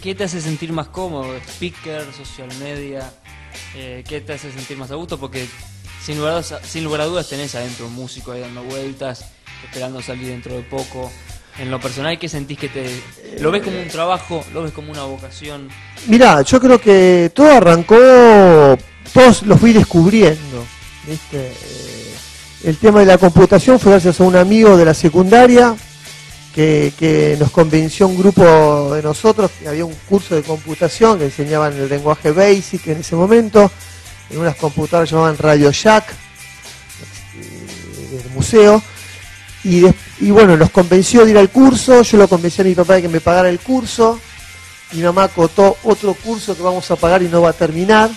qué 0.00 0.14
te 0.14 0.24
hace 0.24 0.40
sentir 0.40 0.72
más 0.72 0.88
cómodo? 0.88 1.34
Speaker, 1.36 2.04
social 2.16 2.48
media, 2.60 3.10
eh, 3.74 4.04
¿qué 4.06 4.20
te 4.20 4.34
hace 4.34 4.52
sentir 4.52 4.76
más 4.76 4.90
a 4.90 4.94
gusto? 4.94 5.18
Porque 5.18 5.46
sin 6.02 6.18
lugar, 6.18 6.34
a, 6.34 6.42
sin 6.42 6.84
lugar 6.84 7.00
a 7.00 7.06
dudas 7.06 7.28
tenés 7.28 7.54
adentro 7.54 7.86
un 7.86 7.94
músico 7.94 8.32
ahí 8.32 8.40
dando 8.40 8.62
vueltas, 8.62 9.24
esperando 9.64 10.00
salir 10.00 10.28
dentro 10.28 10.54
de 10.54 10.62
poco. 10.62 11.10
En 11.58 11.72
lo 11.72 11.80
personal, 11.80 12.16
¿qué 12.16 12.28
sentís 12.28 12.56
que 12.56 12.68
te... 12.68 13.02
¿Lo 13.40 13.50
ves 13.50 13.64
como 13.64 13.80
un 13.80 13.88
trabajo? 13.88 14.44
¿Lo 14.54 14.62
ves 14.62 14.72
como 14.72 14.92
una 14.92 15.02
vocación? 15.02 15.68
Mirá, 16.06 16.42
yo 16.42 16.60
creo 16.60 16.80
que 16.80 17.32
todo 17.34 17.50
arrancó, 17.50 18.78
todos 19.12 19.42
lo 19.42 19.56
fui 19.56 19.72
descubriendo. 19.72 20.64
¿viste? 21.04 21.48
Eh, 21.48 22.14
el 22.62 22.76
tema 22.76 23.00
de 23.00 23.06
la 23.06 23.18
computación 23.18 23.80
fue 23.80 23.90
gracias 23.90 24.20
a 24.20 24.24
un 24.24 24.36
amigo 24.36 24.76
de 24.76 24.84
la 24.84 24.94
secundaria 24.94 25.74
que, 26.54 26.92
que 26.98 27.36
nos 27.38 27.50
convenció 27.50 28.08
un 28.08 28.18
grupo 28.18 28.94
de 28.94 29.02
nosotros 29.02 29.50
que 29.60 29.68
había 29.68 29.84
un 29.84 29.94
curso 30.08 30.34
de 30.34 30.42
computación 30.42 31.18
que 31.18 31.26
enseñaban 31.26 31.74
el 31.74 31.88
lenguaje 31.88 32.32
BASIC 32.32 32.86
en 32.88 32.98
ese 33.00 33.14
momento, 33.16 33.70
en 34.30 34.38
unas 34.38 34.56
computadoras 34.56 35.10
llamaban 35.10 35.36
Radio 35.38 35.70
Shack, 35.72 36.10
eh, 36.10 38.16
del 38.16 38.30
museo. 38.34 38.82
Y, 39.64 39.80
des- 39.80 39.94
y 40.20 40.30
bueno, 40.30 40.56
nos 40.56 40.70
convenció 40.70 41.24
de 41.24 41.32
ir 41.32 41.38
al 41.38 41.50
curso, 41.50 42.02
yo 42.02 42.16
lo 42.18 42.28
convencí 42.28 42.62
a 42.62 42.64
mi 42.64 42.74
papá 42.74 42.94
de 42.94 43.02
que 43.02 43.08
me 43.08 43.20
pagara 43.20 43.48
el 43.50 43.58
curso, 43.60 44.18
mi 44.92 45.02
mamá 45.02 45.24
acotó 45.24 45.76
otro 45.84 46.14
curso 46.14 46.56
que 46.56 46.62
vamos 46.62 46.90
a 46.90 46.96
pagar 46.96 47.22
y 47.22 47.28
no 47.28 47.42
va 47.42 47.50
a 47.50 47.52
terminar. 47.52 48.10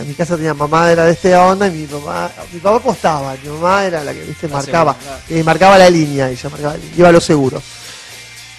En 0.00 0.08
mi 0.08 0.14
casa 0.14 0.36
tenía 0.36 0.52
mamá 0.54 0.90
era 0.90 1.04
de 1.04 1.12
esta 1.12 1.46
onda 1.46 1.68
y 1.68 1.70
mi 1.70 1.86
mamá, 1.86 2.30
mi 2.52 2.58
papá 2.58 2.76
apostaba, 2.76 3.36
mi 3.42 3.48
mamá 3.50 3.84
era 3.84 4.02
la 4.02 4.12
que 4.12 4.22
viste 4.24 4.48
marcaba, 4.48 4.96
eh, 5.28 5.42
marcaba 5.44 5.78
la 5.78 5.88
línea, 5.88 6.28
ella 6.28 6.48
marcaba 6.48 6.76
iba 6.96 7.08
a 7.08 7.12
lo 7.12 7.20
seguro. 7.20 7.62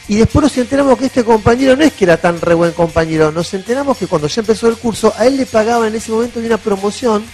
Y 0.08 0.16
después 0.16 0.44
nos 0.44 0.58
enteramos 0.58 0.98
que 0.98 1.07
este 1.07 1.26
compañero 1.26 1.76
no 1.76 1.83
es 1.83 1.92
que 1.92 2.06
era 2.06 2.16
tan 2.16 2.40
re 2.40 2.54
buen 2.54 2.71
compañero, 2.71 3.30
nos 3.31 3.54
enteramos 3.54 3.97
que 3.97 4.07
cuando 4.07 4.28
ya 4.30 4.40
empezó 4.40 4.69
el 4.69 4.78
curso, 4.78 5.14
a 5.18 5.26
él 5.28 5.36
le 5.36 5.45
pagaban 5.45 5.90
en 5.90 5.95
ese 5.95 6.12
momento 6.12 6.40
de 6.40 6.47
una 6.47 6.57
promoción 6.57 7.26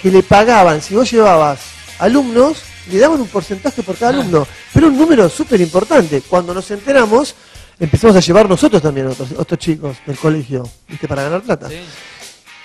que 0.00 0.10
le 0.10 0.22
pagaban, 0.22 0.80
si 0.80 0.94
vos 0.94 1.10
llevabas 1.10 1.60
alumnos, 1.98 2.62
le 2.90 2.98
daban 2.98 3.20
un 3.20 3.26
porcentaje 3.28 3.82
por 3.82 3.96
cada 3.96 4.12
Ah. 4.12 4.20
alumno, 4.20 4.46
pero 4.72 4.86
un 4.86 4.96
número 4.96 5.28
súper 5.28 5.60
importante. 5.60 6.22
Cuando 6.22 6.54
nos 6.54 6.70
enteramos, 6.70 7.34
empezamos 7.78 8.16
a 8.16 8.20
llevar 8.20 8.48
nosotros 8.48 8.80
también 8.80 9.08
a 9.08 9.10
otros, 9.10 9.28
otros 9.36 9.58
chicos 9.60 9.98
del 10.06 10.16
colegio, 10.16 10.66
¿viste? 10.88 11.06
Para 11.06 11.24
ganar 11.24 11.42
plata. 11.42 11.68
¿Sí? 11.68 11.76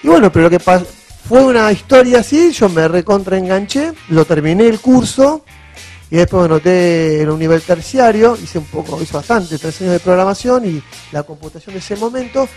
Y 0.04 0.08
bueno, 0.08 0.32
pero 0.32 0.44
lo 0.44 0.50
que 0.50 0.60
pas- 0.60 0.86
fue 1.28 1.42
una 1.44 1.72
historia 1.72 2.20
así, 2.20 2.52
yo 2.52 2.68
me 2.70 2.88
recontra 2.88 3.38
enganché, 3.38 3.94
lo 4.10 4.26
terminé 4.26 4.68
el 4.68 4.80
curso 4.80 5.46
y 6.12 6.18
después 6.18 6.42
me 6.42 6.46
anoté 6.46 7.22
en 7.22 7.30
un 7.30 7.40
nivel 7.40 7.62
terciario, 7.62 8.38
hice 8.42 8.60
un 8.60 8.66
poco, 8.66 9.02
hice 9.02 9.14
bastante, 9.14 9.58
tres 9.58 9.80
años 9.82 9.94
de 9.94 10.00
programación 10.00 10.66
y 10.66 10.84
la 11.12 11.24
computación 11.24 11.74
de 11.74 11.80
ese 11.80 11.96
momento. 11.96 12.48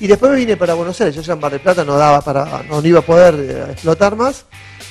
Y 0.00 0.06
después 0.06 0.32
me 0.32 0.38
vine 0.38 0.56
para 0.56 0.74
Buenos 0.74 0.98
Aires, 1.00 1.14
yo 1.14 1.22
ya 1.22 1.34
en 1.34 1.40
Mar 1.40 1.52
del 1.52 1.60
Plata 1.60 1.84
no 1.84 1.96
daba 1.96 2.20
para, 2.20 2.62
no, 2.68 2.80
no 2.80 2.88
iba 2.88 2.98
a 2.98 3.02
poder 3.02 3.34
eh, 3.38 3.72
explotar 3.72 4.16
más. 4.16 4.44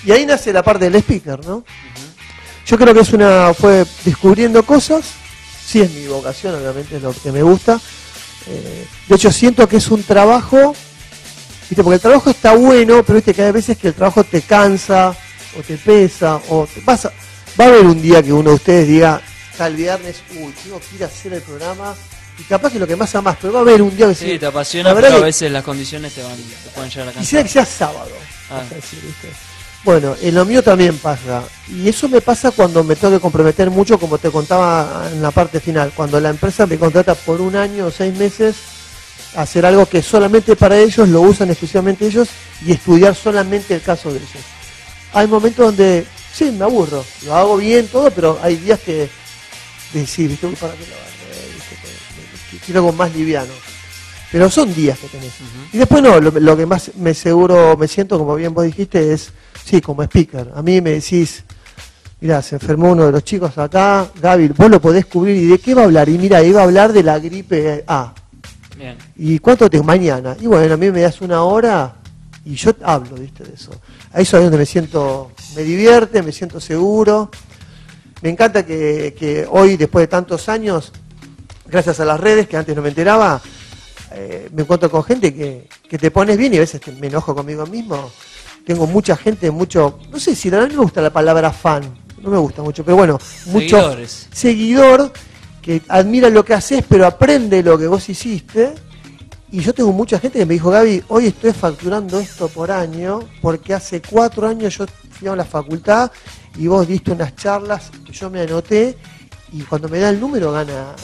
Y 0.06 0.12
ahí 0.12 0.26
nace 0.26 0.54
la 0.54 0.64
parte 0.64 0.86
del 0.86 0.96
speaker, 1.02 1.46
¿no? 1.46 1.66
Yo 2.66 2.78
creo 2.78 2.94
que 2.94 3.02
es 3.02 3.12
una, 3.12 3.54
fue 3.54 3.86
descubriendo 4.06 4.64
cosas, 4.64 5.04
sí 5.66 5.82
es 5.82 5.92
mi 5.92 6.08
vocación, 6.08 6.56
obviamente 6.56 6.96
es 6.98 7.02
lo 7.02 7.12
que 7.12 7.32
me 7.32 7.42
gusta. 7.44 7.80
Eh, 8.48 8.86
de 9.10 9.16
hecho 9.16 9.32
siento 9.32 9.68
que 9.68 9.78
es 9.78 9.90
un 9.92 10.04
trabajo 10.04 10.74
¿Viste? 11.74 11.84
Porque 11.84 11.96
el 11.96 12.02
trabajo 12.02 12.30
está 12.30 12.54
bueno, 12.54 13.02
pero 13.02 13.16
viste 13.16 13.34
que 13.34 13.42
hay 13.42 13.52
veces 13.52 13.76
que 13.80 13.88
el 13.88 13.96
trabajo 13.96 14.24
te 14.24 14.44
cansa, 14.44 15.10
o 15.58 15.62
te 15.64 15.76
pesa, 15.76 16.40
o 16.50 16.68
te 16.72 16.82
pasa. 16.82 17.12
Va 17.60 17.66
a 17.66 17.68
haber 17.70 17.88
un 17.88 18.00
día 18.00 18.22
que 18.22 18.32
uno 18.32 18.52
de 18.52 18.56
ustedes 18.58 18.88
diga, 18.88 19.20
tal 19.58 19.76
viernes, 19.76 20.22
uy, 20.36 20.54
tengo 20.64 20.80
que 20.80 20.98
ir 20.98 21.04
a 21.04 21.08
hacer 21.08 21.34
el 21.34 21.42
programa, 21.42 21.96
y 22.38 22.44
capaz 22.44 22.72
que 22.72 22.78
lo 22.78 22.86
que 22.86 22.96
más 22.96 23.12
más, 23.24 23.38
pero 23.42 23.54
va 23.54 23.60
a 23.60 23.62
haber 23.64 23.82
un 23.82 23.98
día 23.98 24.08
que 24.10 24.14
Sí, 24.14 24.38
te 24.38 24.42
La 24.42 24.50
apasiona, 24.50 24.94
verdad 24.94 25.10
pero 25.10 25.24
a 25.24 25.26
veces 25.26 25.52
las 25.52 25.64
condiciones 25.64 26.14
te, 26.14 26.22
van, 26.22 26.36
te 26.36 26.70
pueden 26.76 26.92
llegar 26.92 27.08
a 27.08 27.12
Quisiera 27.14 27.44
cansar. 27.44 27.44
que 27.44 27.50
sea 27.50 27.66
sábado. 27.66 28.12
Ah. 28.52 28.58
vas 28.60 28.72
a 28.72 28.76
decir, 28.76 29.00
¿viste? 29.02 29.30
Bueno, 29.84 30.16
en 30.22 30.36
lo 30.36 30.46
mío 30.46 30.62
también 30.64 30.96
pasa. 31.00 31.42
Y 31.68 31.90
eso 31.90 32.08
me 32.08 32.22
pasa 32.22 32.52
cuando 32.52 32.84
me 32.84 32.96
tengo 32.96 33.16
que 33.16 33.20
comprometer 33.20 33.72
mucho, 33.72 33.98
como 33.98 34.20
te 34.20 34.30
contaba 34.30 35.10
en 35.12 35.24
la 35.24 35.32
parte 35.32 35.60
final. 35.60 35.92
Cuando 35.96 36.20
la 36.20 36.30
empresa 36.30 36.68
me 36.68 36.78
contrata 36.78 37.16
por 37.16 37.42
un 37.42 37.56
año 37.56 37.88
o 37.88 37.92
seis 37.92 38.16
meses 38.16 38.56
hacer 39.36 39.66
algo 39.66 39.86
que 39.86 40.02
solamente 40.02 40.56
para 40.56 40.78
ellos, 40.78 41.08
lo 41.10 41.22
usan 41.22 41.50
exclusivamente 41.50 42.06
ellos 42.06 42.30
y 42.66 42.72
estudiar 42.72 43.16
solamente 43.16 43.76
el 43.76 43.82
caso 43.82 44.10
de 44.10 44.18
ellos. 44.18 44.44
Hay 45.14 45.28
momentos 45.28 45.66
donde, 45.68 46.06
sí, 46.34 46.52
me 46.52 46.66
aburro. 46.66 47.04
Lo 47.26 47.36
hago 47.36 47.58
bien 47.58 47.88
todo, 47.88 48.10
pero 48.12 48.40
hay 48.42 48.56
días 48.58 48.80
que 48.80 49.10
decir, 49.94 50.30
¿viste? 50.30 50.48
Para 50.60 50.74
que 50.74 50.80
lo 50.80 50.86
que- 50.86 51.04
Quiero 52.66 52.80
algo 52.82 52.94
más 52.94 53.14
liviano. 53.14 53.52
Pero 54.32 54.50
son 54.50 54.74
días 54.74 54.98
que 54.98 55.08
tenés. 55.08 55.32
Y 55.72 55.78
después 55.78 56.02
no, 56.02 56.20
lo, 56.20 56.32
lo 56.32 56.58
que 56.58 56.66
más 56.66 56.92
me 56.96 57.14
seguro, 57.14 57.76
me 57.78 57.88
siento, 57.88 58.18
como 58.18 58.36
bien 58.36 58.54
vos 58.54 58.64
dijiste, 58.66 59.14
es, 59.14 59.32
sí, 59.64 59.82
como 59.82 60.02
speaker. 60.04 60.52
A 60.56 60.62
mí 60.62 60.82
me 60.82 60.92
decís, 60.92 61.44
mirá, 62.22 62.42
se 62.42 62.56
enfermó 62.56 62.92
uno 62.94 63.06
de 63.06 63.12
los 63.12 63.24
chicos 63.24 63.58
acá, 63.58 64.08
Gaby, 64.22 64.48
vos 64.50 64.70
lo 64.72 64.82
podés 64.82 65.06
cubrir, 65.06 65.36
¿y 65.36 65.48
de 65.48 65.60
qué 65.60 65.76
va 65.76 65.82
a 65.82 65.86
hablar? 65.86 66.10
Y 66.10 66.18
mira, 66.18 66.42
iba 66.42 66.62
a 66.62 66.64
hablar 66.64 66.94
de 66.94 67.04
la 67.04 67.20
gripe 67.20 67.84
A. 67.88 68.14
Bien. 68.78 68.98
¿Y 69.16 69.40
cuánto 69.40 69.70
te 69.70 69.82
mañana? 69.82 70.36
Y 70.40 70.48
bueno, 70.48 70.74
a 70.74 70.78
mí 70.78 70.90
me 70.92 71.02
das 71.02 71.22
una 71.22 71.44
hora 71.44 71.96
y 72.46 72.56
yo 72.56 72.72
hablo, 72.84 73.16
¿viste? 73.16 73.44
De 73.44 73.54
eso. 73.54 73.72
A 74.12 74.20
eso 74.22 74.38
es 74.38 74.44
donde 74.44 74.58
me 74.58 74.66
siento, 74.66 75.32
me 75.56 75.64
divierte, 75.64 76.22
me 76.22 76.32
siento 76.32 76.60
seguro. 76.60 77.30
Me 78.22 78.30
encanta 78.30 78.66
que, 78.66 79.16
que 79.18 79.46
hoy, 79.50 79.78
después 79.78 80.04
de 80.04 80.08
tantos 80.08 80.48
años, 80.50 80.92
gracias 81.68 82.00
a 82.00 82.06
las 82.06 82.20
redes, 82.20 82.48
que 82.48 82.58
antes 82.58 82.76
no 82.76 82.82
me 82.82 82.90
enteraba, 82.90 83.42
eh, 84.12 84.50
me 84.54 84.62
encuentro 84.62 84.90
con 84.90 85.04
gente 85.04 85.34
que, 85.34 85.68
que 85.90 85.98
te 85.98 86.10
pones 86.12 86.38
bien 86.38 86.54
y 86.54 86.58
a 86.58 86.62
veces 86.62 86.80
te- 86.82 86.92
me 86.94 87.08
enojo 87.08 87.36
conmigo 87.36 87.66
mismo. 87.66 88.12
Tengo 88.66 88.88
mucha 88.88 89.18
gente, 89.18 89.52
mucho, 89.52 90.00
no 90.10 90.20
sé 90.20 90.36
si 90.36 90.48
a 90.54 90.62
mí 90.62 90.68
me 90.74 90.78
gusta 90.84 91.02
la 91.02 91.12
palabra 91.12 91.52
fan, 91.52 91.84
no 92.22 92.30
me 92.30 92.38
gusta 92.38 92.62
mucho, 92.62 92.86
pero 92.86 92.96
bueno, 92.96 93.20
mucho 93.48 93.78
seguidor 94.32 95.12
que 95.64 95.82
admira 95.88 96.30
lo 96.30 96.46
que 96.46 96.54
haces, 96.54 96.84
pero 96.88 97.08
aprende 97.08 97.64
lo 97.64 97.78
que 97.78 97.88
vos 97.88 98.08
hiciste. 98.10 98.74
Y 99.52 99.62
yo 99.62 99.74
tengo 99.74 99.92
mucha 99.94 100.20
gente 100.20 100.40
que 100.40 100.46
me 100.46 100.56
dijo, 100.56 100.70
Gaby, 100.70 101.04
hoy 101.08 101.28
estoy 101.28 101.54
facturando 101.54 102.20
esto 102.20 102.50
por 102.50 102.70
año, 102.72 103.22
porque 103.42 103.74
hace 103.74 104.02
cuatro 104.02 104.48
años 104.48 104.78
yo 104.78 104.86
fui 105.12 105.28
a 105.28 105.36
la 105.36 105.46
facultad 105.46 106.12
y 106.58 106.68
vos 106.68 106.88
diste 106.88 107.12
unas 107.12 107.36
charlas 107.36 107.92
que 108.06 108.12
yo 108.12 108.30
me 108.30 108.42
anoté 108.42 108.98
y 109.54 109.62
cuando 109.62 109.88
me 109.88 110.00
da 110.00 110.10
el 110.10 110.20
número 110.20 110.52
gana 110.52 110.96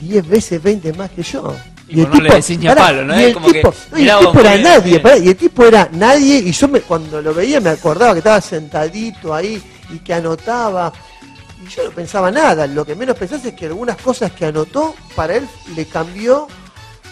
10 0.00 0.28
veces 0.28 0.62
20 0.62 0.92
más 0.94 1.10
que 1.10 1.22
yo. 1.22 1.54
Y 1.88 2.00
vos 2.00 2.14
no 2.14 2.20
le 2.20 2.34
decís 2.34 2.58
ni 2.58 2.66
a 2.68 2.74
palo, 2.74 3.04
¿no? 3.04 3.20
y 3.20 3.24
el 3.24 3.34
como 3.34 3.46
que, 3.48 3.54
tipo, 3.54 3.74
no, 3.92 3.98
y 3.98 4.00
mirá 4.02 4.18
el 4.18 4.24
vos, 4.24 4.32
tipo 4.32 4.40
era 4.46 4.58
nadie, 4.58 4.90
bien. 4.90 5.02
pará, 5.02 5.18
y 5.18 5.28
el 5.28 5.36
tipo 5.36 5.64
era 5.64 5.88
nadie, 5.92 6.38
y 6.38 6.52
yo 6.52 6.68
me, 6.68 6.80
cuando 6.80 7.22
lo 7.22 7.34
veía 7.34 7.60
me 7.60 7.70
acordaba 7.70 8.12
que 8.12 8.18
estaba 8.18 8.40
sentadito 8.40 9.34
ahí 9.34 9.62
y 9.92 9.98
que 9.98 10.14
anotaba. 10.14 10.92
Yo 11.74 11.84
no 11.84 11.90
pensaba 11.90 12.30
nada, 12.30 12.66
lo 12.66 12.84
que 12.84 12.94
menos 12.94 13.16
pensás 13.16 13.44
es 13.44 13.54
que 13.54 13.66
algunas 13.66 13.96
cosas 13.96 14.32
que 14.32 14.46
anotó, 14.46 14.94
para 15.14 15.36
él 15.36 15.48
le 15.74 15.86
cambió 15.86 16.46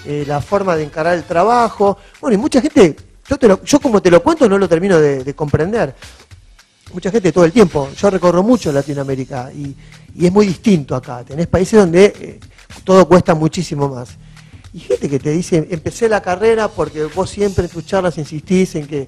eh, 0.04 0.24
la 0.26 0.40
forma 0.40 0.76
de 0.76 0.84
encarar 0.84 1.14
el 1.14 1.24
trabajo. 1.24 1.98
Bueno, 2.20 2.34
y 2.34 2.38
mucha 2.38 2.60
gente, 2.60 2.94
yo, 3.28 3.36
te 3.36 3.48
lo- 3.48 3.62
yo 3.64 3.80
como 3.80 4.00
te 4.00 4.10
lo 4.10 4.22
cuento 4.22 4.48
no 4.48 4.56
lo 4.58 4.68
termino 4.68 4.98
de, 5.00 5.24
de 5.24 5.34
comprender. 5.34 5.94
Mucha 6.92 7.10
gente 7.10 7.32
todo 7.32 7.44
el 7.44 7.52
tiempo, 7.52 7.88
yo 7.96 8.10
recorro 8.10 8.42
mucho 8.42 8.70
Latinoamérica 8.70 9.50
y, 9.52 9.74
y 10.14 10.26
es 10.26 10.32
muy 10.32 10.46
distinto 10.46 10.94
acá. 10.94 11.24
Tenés 11.24 11.48
países 11.48 11.80
donde 11.80 12.04
eh, 12.04 12.40
todo 12.84 13.08
cuesta 13.08 13.34
muchísimo 13.34 13.88
más. 13.88 14.10
Y 14.72 14.80
gente 14.80 15.08
que 15.08 15.18
te 15.18 15.30
dice, 15.30 15.66
empecé 15.70 16.08
la 16.08 16.20
carrera 16.20 16.68
porque 16.68 17.04
vos 17.06 17.30
siempre 17.30 17.64
en 17.64 17.70
tus 17.70 17.86
charlas 17.86 18.18
insistís 18.18 18.74
en 18.76 18.86
que 18.86 19.06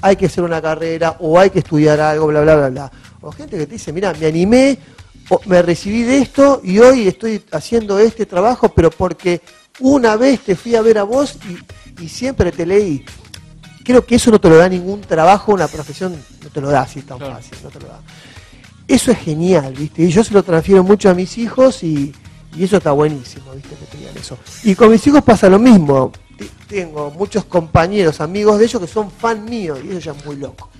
hay 0.00 0.16
que 0.16 0.26
hacer 0.26 0.44
una 0.44 0.62
carrera 0.62 1.16
o 1.18 1.38
hay 1.38 1.50
que 1.50 1.58
estudiar 1.58 2.00
algo, 2.00 2.28
bla, 2.28 2.40
bla, 2.42 2.56
bla, 2.56 2.68
bla. 2.70 2.92
O 3.20 3.32
gente 3.32 3.56
que 3.58 3.66
te 3.66 3.72
dice, 3.74 3.92
mira, 3.92 4.12
me 4.18 4.26
animé, 4.26 4.78
me 5.46 5.62
recibí 5.62 6.02
de 6.02 6.18
esto 6.18 6.60
y 6.62 6.78
hoy 6.78 7.08
estoy 7.08 7.42
haciendo 7.52 7.98
este 7.98 8.26
trabajo, 8.26 8.68
pero 8.68 8.90
porque 8.90 9.40
una 9.80 10.16
vez 10.16 10.40
te 10.40 10.56
fui 10.56 10.74
a 10.76 10.82
ver 10.82 10.98
a 10.98 11.02
vos 11.02 11.36
y, 11.98 12.04
y 12.04 12.08
siempre 12.08 12.52
te 12.52 12.64
leí. 12.64 13.04
Creo 13.84 14.04
que 14.04 14.16
eso 14.16 14.30
no 14.30 14.40
te 14.40 14.48
lo 14.48 14.56
da 14.56 14.68
ningún 14.68 15.00
trabajo, 15.00 15.52
una 15.52 15.66
profesión, 15.66 16.14
no 16.42 16.50
te 16.50 16.60
lo 16.60 16.68
da 16.70 16.82
así 16.82 17.02
tan 17.02 17.18
Claro. 17.18 17.34
fácil, 17.34 17.58
no 17.62 17.70
te 17.70 17.80
lo 17.80 17.88
da. 17.88 18.00
Eso 18.86 19.10
es 19.10 19.18
genial, 19.18 19.74
¿viste? 19.74 20.02
Y 20.02 20.08
yo 20.10 20.22
se 20.24 20.32
lo 20.32 20.42
transfiero 20.42 20.82
mucho 20.84 21.10
a 21.10 21.14
mis 21.14 21.36
hijos 21.38 21.82
y, 21.82 22.14
y 22.56 22.64
eso 22.64 22.78
está 22.78 22.92
buenísimo, 22.92 23.52
¿viste? 23.52 23.70
Que 23.70 23.84
te 23.86 23.96
digan 23.98 24.16
eso. 24.16 24.38
Y 24.64 24.74
con 24.74 24.90
mis 24.90 25.06
hijos 25.06 25.22
pasa 25.22 25.48
lo 25.48 25.58
mismo. 25.58 26.12
Tengo 26.68 27.10
muchos 27.10 27.44
compañeros, 27.46 28.20
amigos 28.20 28.58
de 28.58 28.64
ellos 28.66 28.80
que 28.80 28.88
son 28.88 29.10
fan 29.10 29.44
míos 29.44 29.78
y 29.84 29.90
eso 29.90 29.98
ya 29.98 30.12
es 30.12 30.24
muy 30.24 30.36
loco. 30.36 30.70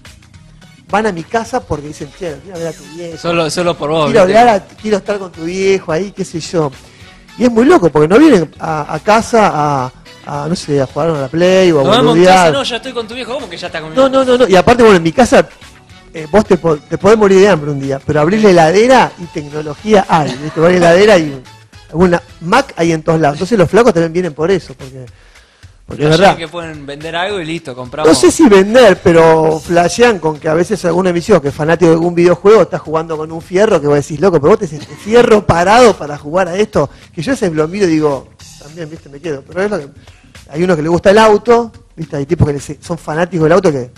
Van 0.90 1.06
a 1.06 1.12
mi 1.12 1.22
casa 1.22 1.60
porque 1.60 1.88
dicen, 1.88 2.10
quiero 2.18 2.36
ver 2.54 2.68
a 2.68 2.72
tu 2.72 2.82
viejo. 2.96 3.18
Solo, 3.18 3.50
solo 3.50 3.76
por 3.76 3.90
vos. 3.90 4.06
quiero 4.06 4.22
hablar, 4.22 4.48
a- 4.48 4.60
quiero 4.64 4.96
estar 4.98 5.18
con 5.18 5.30
tu 5.30 5.42
viejo 5.44 5.92
ahí, 5.92 6.12
qué 6.12 6.24
sé 6.24 6.40
yo. 6.40 6.70
Y 7.38 7.44
es 7.44 7.50
muy 7.50 7.64
loco 7.66 7.90
porque 7.90 8.08
no 8.08 8.18
vienen 8.18 8.50
a, 8.58 8.94
a 8.94 8.98
casa 9.00 9.50
a, 9.54 9.92
a, 10.26 10.48
no 10.48 10.56
sé, 10.56 10.80
a 10.80 10.86
jugar 10.86 11.10
a 11.10 11.20
la 11.20 11.28
Play 11.28 11.70
o 11.72 11.80
a 11.80 11.82
en 11.98 12.04
boludear. 12.06 12.34
casa, 12.36 12.50
no, 12.52 12.62
ya 12.64 12.76
estoy 12.76 12.92
con 12.92 13.06
tu 13.06 13.14
viejo, 13.14 13.34
¿cómo 13.34 13.48
que 13.50 13.56
ya 13.56 13.66
está 13.68 13.80
conmigo? 13.80 14.02
No, 14.02 14.08
no, 14.08 14.24
no, 14.24 14.38
no. 14.38 14.48
Y 14.48 14.56
aparte, 14.56 14.82
bueno, 14.82 14.96
en 14.96 15.02
mi 15.02 15.12
casa, 15.12 15.46
eh, 16.14 16.26
vos 16.30 16.44
te, 16.46 16.56
te 16.56 16.96
podés 16.98 17.18
morir 17.18 17.40
de 17.40 17.48
hambre 17.48 17.70
un 17.70 17.78
día, 17.80 18.00
pero 18.04 18.20
abrir 18.22 18.42
la 18.42 18.50
heladera 18.50 19.12
y 19.18 19.24
tecnología 19.26 20.06
hay. 20.08 20.34
¿viste? 20.42 20.58
A 20.58 20.62
la 20.64 20.70
heladera 20.70 21.18
y 21.18 21.42
alguna 21.90 22.22
Mac 22.40 22.72
hay 22.76 22.92
en 22.92 23.02
todos 23.02 23.20
lados. 23.20 23.36
Entonces 23.36 23.58
los 23.58 23.68
flacos 23.70 23.92
también 23.92 24.12
vienen 24.12 24.32
por 24.34 24.50
eso, 24.50 24.72
porque, 24.74 25.04
porque 25.88 26.04
es 26.04 26.10
verdad. 26.10 26.36
que 26.36 26.48
pueden 26.48 26.84
vender 26.84 27.16
algo 27.16 27.40
y 27.40 27.46
listo, 27.46 27.74
compramos. 27.74 28.12
No 28.12 28.14
sé 28.14 28.30
si 28.30 28.46
vender, 28.46 29.00
pero 29.02 29.58
flashean 29.58 30.18
con 30.18 30.38
que 30.38 30.46
a 30.46 30.52
veces 30.52 30.84
mis 30.84 31.28
hijos 31.30 31.40
que 31.40 31.48
es 31.48 31.54
fanático 31.54 31.88
de 31.88 31.94
algún 31.94 32.14
videojuego 32.14 32.60
está 32.60 32.78
jugando 32.78 33.16
con 33.16 33.32
un 33.32 33.40
fierro 33.40 33.80
que 33.80 33.86
vos 33.86 33.96
decís, 33.96 34.20
loco, 34.20 34.38
pero 34.38 34.50
vos 34.50 34.58
tenés 34.58 34.82
este 34.82 34.94
fierro 34.96 35.46
parado 35.46 35.96
para 35.96 36.18
jugar 36.18 36.46
a 36.48 36.56
esto, 36.56 36.90
que 37.14 37.22
yo 37.22 37.32
ese 37.32 37.50
lo 37.50 37.66
miro 37.68 37.86
y 37.86 37.92
digo, 37.92 38.28
también, 38.58 38.90
viste, 38.90 39.08
me 39.08 39.18
quedo. 39.18 39.42
Pero 39.48 39.62
es 39.62 39.70
lo 39.70 39.78
que. 39.78 39.88
Hay 40.50 40.62
uno 40.62 40.76
que 40.76 40.82
le 40.82 40.90
gusta 40.90 41.10
el 41.10 41.16
auto, 41.16 41.72
viste, 41.96 42.16
hay 42.16 42.26
tipos 42.26 42.46
que 42.46 42.76
son 42.82 42.98
fanáticos 42.98 43.44
del 43.44 43.52
auto 43.52 43.72
que 43.72 43.90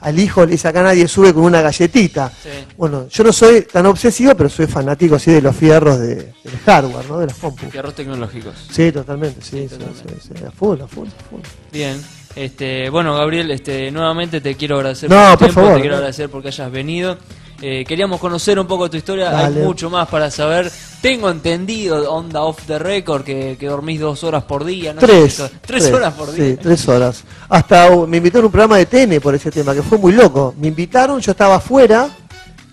al 0.00 0.18
hijo 0.18 0.44
le 0.44 0.52
dice 0.52 0.68
acá 0.68 0.82
nadie 0.82 1.06
sube 1.08 1.32
con 1.34 1.44
una 1.44 1.60
galletita. 1.60 2.30
Sí. 2.42 2.48
Bueno, 2.76 3.06
yo 3.08 3.24
no 3.24 3.32
soy 3.32 3.62
tan 3.62 3.86
obsesivo, 3.86 4.34
pero 4.34 4.48
soy 4.48 4.66
fanático 4.66 5.16
así 5.16 5.30
de 5.32 5.42
los 5.42 5.54
fierros 5.54 5.98
de, 5.98 6.14
del 6.16 6.58
hardware, 6.64 7.06
¿no? 7.08 7.18
De 7.18 7.26
las 7.26 7.36
compus. 7.36 7.70
Fierros 7.70 7.94
tecnológicos. 7.94 8.54
Sí, 8.70 8.90
totalmente, 8.92 9.40
sí, 9.42 9.50
Sí, 9.50 9.68
sí, 9.68 9.76
totalmente. 9.76 10.14
sí, 10.22 10.30
sí, 10.38 10.44
a 10.46 10.50
full, 10.50 10.80
a 10.80 10.86
full, 10.86 11.08
a 11.08 11.24
full. 11.30 11.40
Bien. 11.72 12.00
Este, 12.36 12.88
bueno, 12.90 13.14
Gabriel, 13.16 13.50
este, 13.50 13.90
nuevamente 13.90 14.40
te 14.40 14.54
quiero 14.54 14.76
agradecer 14.76 15.10
No, 15.10 15.16
por 15.16 15.24
tu 15.24 15.30
por 15.30 15.38
tiempo, 15.48 15.60
favor, 15.60 15.74
te 15.74 15.80
quiero 15.80 15.94
no. 15.94 15.98
agradecer 15.98 16.30
porque 16.30 16.48
hayas 16.48 16.70
venido. 16.70 17.18
Eh, 17.62 17.84
queríamos 17.86 18.18
conocer 18.20 18.58
un 18.58 18.66
poco 18.66 18.88
tu 18.88 18.96
historia, 18.96 19.30
Dale. 19.30 19.60
hay 19.60 19.66
mucho 19.66 19.90
más 19.90 20.08
para 20.08 20.30
saber. 20.30 20.70
Tengo 21.02 21.28
entendido, 21.30 22.10
onda 22.10 22.42
off 22.42 22.62
the 22.66 22.78
record, 22.78 23.22
que, 23.22 23.56
que 23.60 23.66
dormís 23.66 24.00
dos 24.00 24.24
horas 24.24 24.44
por 24.44 24.64
día. 24.64 24.94
¿no? 24.94 25.00
Tres. 25.00 25.34
Eso, 25.34 25.50
Tres 25.66 25.90
horas 25.92 26.14
por 26.14 26.32
día. 26.32 26.44
Sí, 26.52 26.56
tres 26.62 26.88
horas. 26.88 27.22
Hasta 27.48 27.90
me 28.06 28.16
invitaron 28.16 28.44
a 28.44 28.46
un 28.46 28.52
programa 28.52 28.78
de 28.78 28.86
TN 28.86 29.20
por 29.20 29.34
ese 29.34 29.50
tema, 29.50 29.74
que 29.74 29.82
fue 29.82 29.98
muy 29.98 30.12
loco. 30.12 30.54
Me 30.58 30.68
invitaron, 30.68 31.20
yo 31.20 31.32
estaba 31.32 31.56
afuera. 31.56 32.08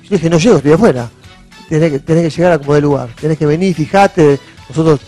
Yo 0.04 0.10
dije, 0.10 0.30
no 0.30 0.38
llego, 0.38 0.58
estoy 0.58 0.72
afuera. 0.72 1.10
Tenés 1.68 1.92
que, 1.92 2.00
tenés 2.00 2.24
que 2.24 2.30
llegar 2.38 2.54
a 2.54 2.58
como 2.60 2.74
de 2.74 2.82
lugar. 2.82 3.10
Tenés 3.20 3.38
que 3.38 3.46
venir, 3.46 3.76
fijate. 3.76 4.40
Nosotros 4.70 5.02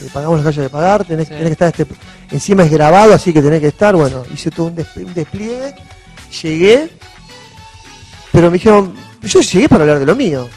te 0.00 0.06
pagamos 0.06 0.38
las 0.38 0.44
calles 0.46 0.62
de 0.64 0.70
pagar. 0.70 1.04
Tenés, 1.04 1.28
Sí. 1.28 1.34
tenés 1.34 1.46
que 1.46 1.52
estar, 1.52 1.68
este, 1.68 1.86
encima 2.32 2.64
es 2.64 2.70
grabado, 2.72 3.14
así 3.14 3.32
que 3.32 3.40
tenés 3.42 3.60
que 3.60 3.68
estar. 3.68 3.94
Bueno, 3.94 4.24
hice 4.34 4.50
todo 4.50 4.66
un 4.66 4.74
despliegue. 4.74 5.74
Llegué. 6.42 6.90
Pero 8.32 8.50
me 8.50 8.54
dijeron, 8.54 8.94
yo 9.22 9.40
llegué 9.40 9.68
para 9.68 9.82
hablar 9.84 9.98
de 9.98 10.06
lo 10.06 10.14
mío. 10.16 10.48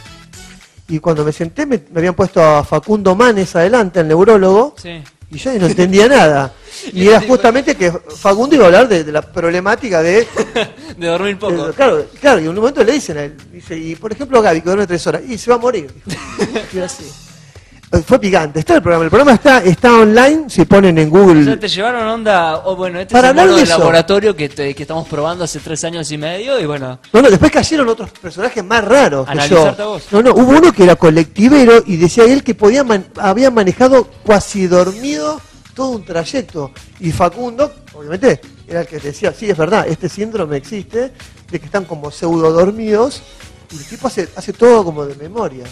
Y 0.88 1.00
cuando 1.00 1.24
me 1.24 1.32
senté, 1.32 1.66
me, 1.66 1.82
me 1.92 2.00
habían 2.00 2.14
puesto 2.16 2.44
a 2.44 2.64
Facundo 2.64 3.16
Manes 3.16 3.56
adelante, 3.56 4.02
el 4.02 4.08
neurólogo. 4.10 4.76
Sí. 4.82 5.02
Y 5.32 5.38
yo 5.38 5.54
no 5.58 5.68
entendía 5.68 6.08
nada. 6.08 6.54
Y 6.94 7.08
era 7.10 7.22
justamente 7.22 7.76
que 7.76 7.92
Facundo 7.92 8.56
iba 8.56 8.64
a 8.64 8.68
hablar 8.68 8.88
de, 8.88 9.04
de 9.04 9.12
la 9.12 9.22
problemática 9.22 10.02
de... 10.02 10.26
De 10.98 11.08
dormir 11.08 11.38
poco. 11.38 11.68
de- 11.68 11.74
claro, 11.74 12.06
claro, 12.20 12.40
y 12.40 12.44
en 12.44 12.50
un 12.50 12.56
momento 12.56 12.84
le 12.84 12.94
dicen 12.94 13.18
a 13.18 13.24
él, 13.24 13.38
dice, 13.52 13.78
y 13.78 13.96
por 13.96 14.12
ejemplo 14.12 14.42
Gaby, 14.42 14.62
que 14.62 14.66
duerme 14.66 14.88
tres 14.88 15.06
horas, 15.06 15.22
y 15.28 15.38
se 15.38 15.50
va 15.52 15.58
a 15.58 15.60
morir. 15.60 15.92
Y 16.74 16.80
así. 16.80 17.06
Eh, 17.94 18.02
Fue 18.06 18.20
picante, 18.20 18.60
está 18.60 18.76
el 18.76 18.82
programa. 18.82 19.04
El 19.04 19.10
programa 19.10 19.34
está, 19.34 19.58
está 19.64 19.94
online, 20.00 20.46
si 20.48 20.64
ponen 20.66 20.98
en 20.98 21.10
O 21.10 21.12
sea, 21.12 21.20
Google. 21.22 21.58
te 21.58 21.68
llevaron 21.68 22.08
onda, 22.08 22.60
o 22.66 22.76
bueno, 22.78 23.00
este 23.00 23.12
Para 23.12 23.30
es 23.32 23.32
el 23.32 23.42
mono 23.42 23.56
del 23.56 23.64
eso. 23.66 23.78
laboratorio 23.80 24.34
que, 24.36 24.48
te- 24.48 24.74
que 24.74 24.84
estamos 24.84 25.08
probando 25.10 25.44
hace 25.44 25.60
tres 25.60 25.84
años 25.84 26.10
y 26.12 26.18
medio 26.18 26.58
y 26.60 26.66
bueno, 26.66 27.00
No, 27.12 27.22
no, 27.22 27.30
después 27.30 27.52
cayeron 27.52 27.90
otros 27.90 28.10
personajes 28.12 28.64
más 28.64 28.86
raros 28.86 29.28
que 29.28 29.34
yo. 29.36 29.42
Analizarte 29.42 29.82
a 29.82 29.86
vos. 29.88 30.04
No, 30.12 30.22
no, 30.24 30.32
hubo 30.34 30.52
uno 30.58 30.72
que 30.72 30.84
era 30.84 30.96
colectivero 30.96 31.84
y 31.86 31.98
decía 31.98 32.24
él 32.24 32.44
que 32.44 32.56
podía 32.56 32.84
man- 32.86 33.08
había 33.18 33.52
manejado 33.52 34.06
cuasi 34.24 34.68
dormido 34.68 35.42
todo 35.76 35.90
un 35.90 36.06
trayecto. 36.06 36.72
Y 37.02 37.12
Facundo, 37.12 37.74
obviamente, 37.94 38.40
era 38.70 38.82
el 38.82 38.88
que 38.88 39.00
decía, 39.00 39.34
sí, 39.38 39.50
es 39.50 39.58
verdad, 39.58 39.86
este 39.88 40.08
síndrome 40.08 40.56
existe, 40.56 41.12
de 41.52 41.60
que 41.60 41.66
están 41.66 41.84
como 41.84 42.10
pseudo 42.10 42.54
dormidos, 42.54 43.22
y 43.70 43.76
el 43.78 43.86
tipo 43.86 44.08
hace, 44.08 44.30
hace 44.36 44.54
todo 44.54 44.86
como 44.86 45.06
de 45.06 45.16
memoria. 45.16 45.66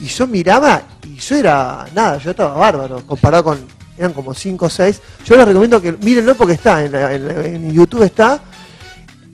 Y 0.00 0.06
yo 0.06 0.26
miraba 0.26 0.82
y 1.04 1.16
yo 1.16 1.36
era 1.36 1.86
nada, 1.94 2.18
yo 2.18 2.30
estaba 2.30 2.54
bárbaro, 2.56 3.06
comparado 3.06 3.44
con, 3.44 3.58
eran 3.96 4.12
como 4.12 4.34
5 4.34 4.66
o 4.66 4.70
6. 4.70 5.00
Yo 5.24 5.36
les 5.36 5.46
recomiendo 5.46 5.80
que 5.80 5.92
mírenlo 5.92 6.34
porque 6.34 6.54
está, 6.54 6.84
en, 6.84 6.94
en 6.94 7.72
YouTube 7.72 8.02
está, 8.02 8.40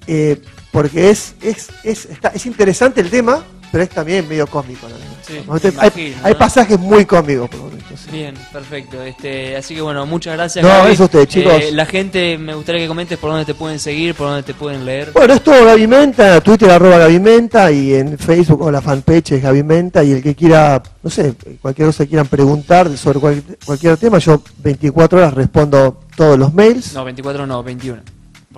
eh, 0.07 0.41
porque 0.73 1.11
es, 1.11 1.35
es, 1.41 1.69
es, 1.83 2.05
está- 2.07 2.29
es 2.29 2.45
interesante 2.47 3.01
el 3.01 3.11
tema, 3.11 3.43
pero 3.73 3.85
es 3.85 3.91
también 3.91 4.29
medio 4.29 4.47
cómico. 4.47 4.87
¿no? 4.89 4.97
Sí, 5.27 5.67
Hay- 5.67 5.73
imagino, 5.73 6.17
hay, 6.23 6.33
¿no? 6.33 6.39
pasajes 6.39 6.79
muy 6.79 7.05
cómicos. 7.05 7.49
por 7.49 7.59
lo 7.61 7.65
menos. 7.67 7.81
Bien, 8.11 8.35
perfecto. 8.53 9.03
Este, 9.03 9.57
así 9.57 9.75
que 9.75 9.81
bueno, 9.81 10.05
muchas 10.07 10.35
gracias. 10.35 10.63
No, 10.65 10.69
Gaby. 10.69 10.97
a 10.99 11.05
ustedes, 11.05 11.29
chicos. 11.29 11.53
Eh, 11.61 11.71
la 11.73 11.87
gente, 11.87 12.37
me 12.39 12.55
gustaría 12.55 12.81
que 12.81 12.89
comentes 12.89 13.19
por 13.19 13.31
dónde 13.31 13.45
te 13.45 13.55
pueden 13.55 13.79
seguir, 13.79 14.15
por 14.15 14.29
dónde 14.29 14.43
te 14.43 14.55
pueden 14.55 14.85
leer. 14.85 15.13
Bueno, 15.13 15.35
es 15.35 15.43
todo 15.43 15.65
Gaby 15.65 15.87
Menta, 15.87 16.41
Twitter 16.41 16.71
arroba 16.71 16.99
Gaby 16.99 17.21
Menta 17.21 17.71
y 17.71 17.95
en 17.95 18.19
Facebook 18.19 18.63
o 18.63 18.71
la 18.71 18.81
fanpage 18.81 19.33
es 19.33 19.43
Gaby 19.43 19.63
Menta 19.63 20.03
y 20.03 20.13
el 20.13 20.23
que 20.23 20.35
quiera, 20.35 20.83
no 21.03 21.11
sé, 21.11 21.35
cualquier 21.61 21.87
cosa 21.89 22.05
que 22.05 22.09
quieran 22.09 22.27
preguntar 22.27 22.97
sobre 22.97 23.21
cual- 23.21 23.43
cualquier 23.65 23.97
tema, 23.97 24.19
yo 24.19 24.43
24 24.59 25.19
horas 25.19 25.35
respondo 25.35 26.01
todos 26.17 26.39
los 26.39 26.53
mails. 26.55 26.93
No, 26.95 27.05
24 27.05 27.47
no, 27.47 27.63
21. 27.63 28.03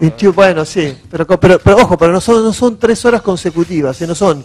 21, 0.01 0.33
bueno, 0.33 0.65
sí, 0.65 0.97
pero, 1.11 1.27
pero, 1.27 1.59
pero 1.59 1.77
ojo, 1.77 1.99
pero 1.99 2.13
no 2.13 2.21
son, 2.21 2.43
no 2.43 2.53
son 2.53 2.79
tres 2.79 3.05
horas 3.05 3.21
consecutivas, 3.23 4.01
¿eh? 4.01 4.07
no 4.07 4.15
son 4.15 4.45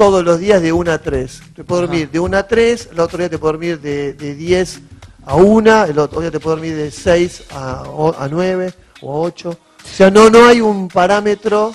todos 0.00 0.24
los 0.24 0.38
días 0.38 0.62
de 0.62 0.72
1 0.72 0.92
a 0.92 0.96
3. 0.98 1.42
Te 1.56 1.62
puedo 1.62 1.82
Ajá. 1.82 1.88
dormir 1.90 2.10
de 2.10 2.18
1 2.20 2.36
a 2.38 2.42
3, 2.48 2.88
el 2.92 3.00
otro 3.00 3.18
día 3.18 3.28
te 3.28 3.36
puedo 3.38 3.52
dormir 3.52 3.78
de, 3.82 4.14
de 4.14 4.34
10 4.34 4.80
a 5.26 5.34
1, 5.34 5.84
el 5.84 5.98
otro 5.98 6.22
día 6.22 6.30
te 6.30 6.40
puedo 6.40 6.56
dormir 6.56 6.74
de 6.74 6.90
6 6.90 7.42
a, 7.52 7.82
a 8.18 8.28
9 8.30 8.72
o 9.02 9.14
a 9.14 9.20
8. 9.20 9.50
O 9.50 9.56
sea, 9.86 10.10
no, 10.10 10.30
no 10.30 10.46
hay 10.46 10.62
un 10.62 10.88
parámetro 10.88 11.74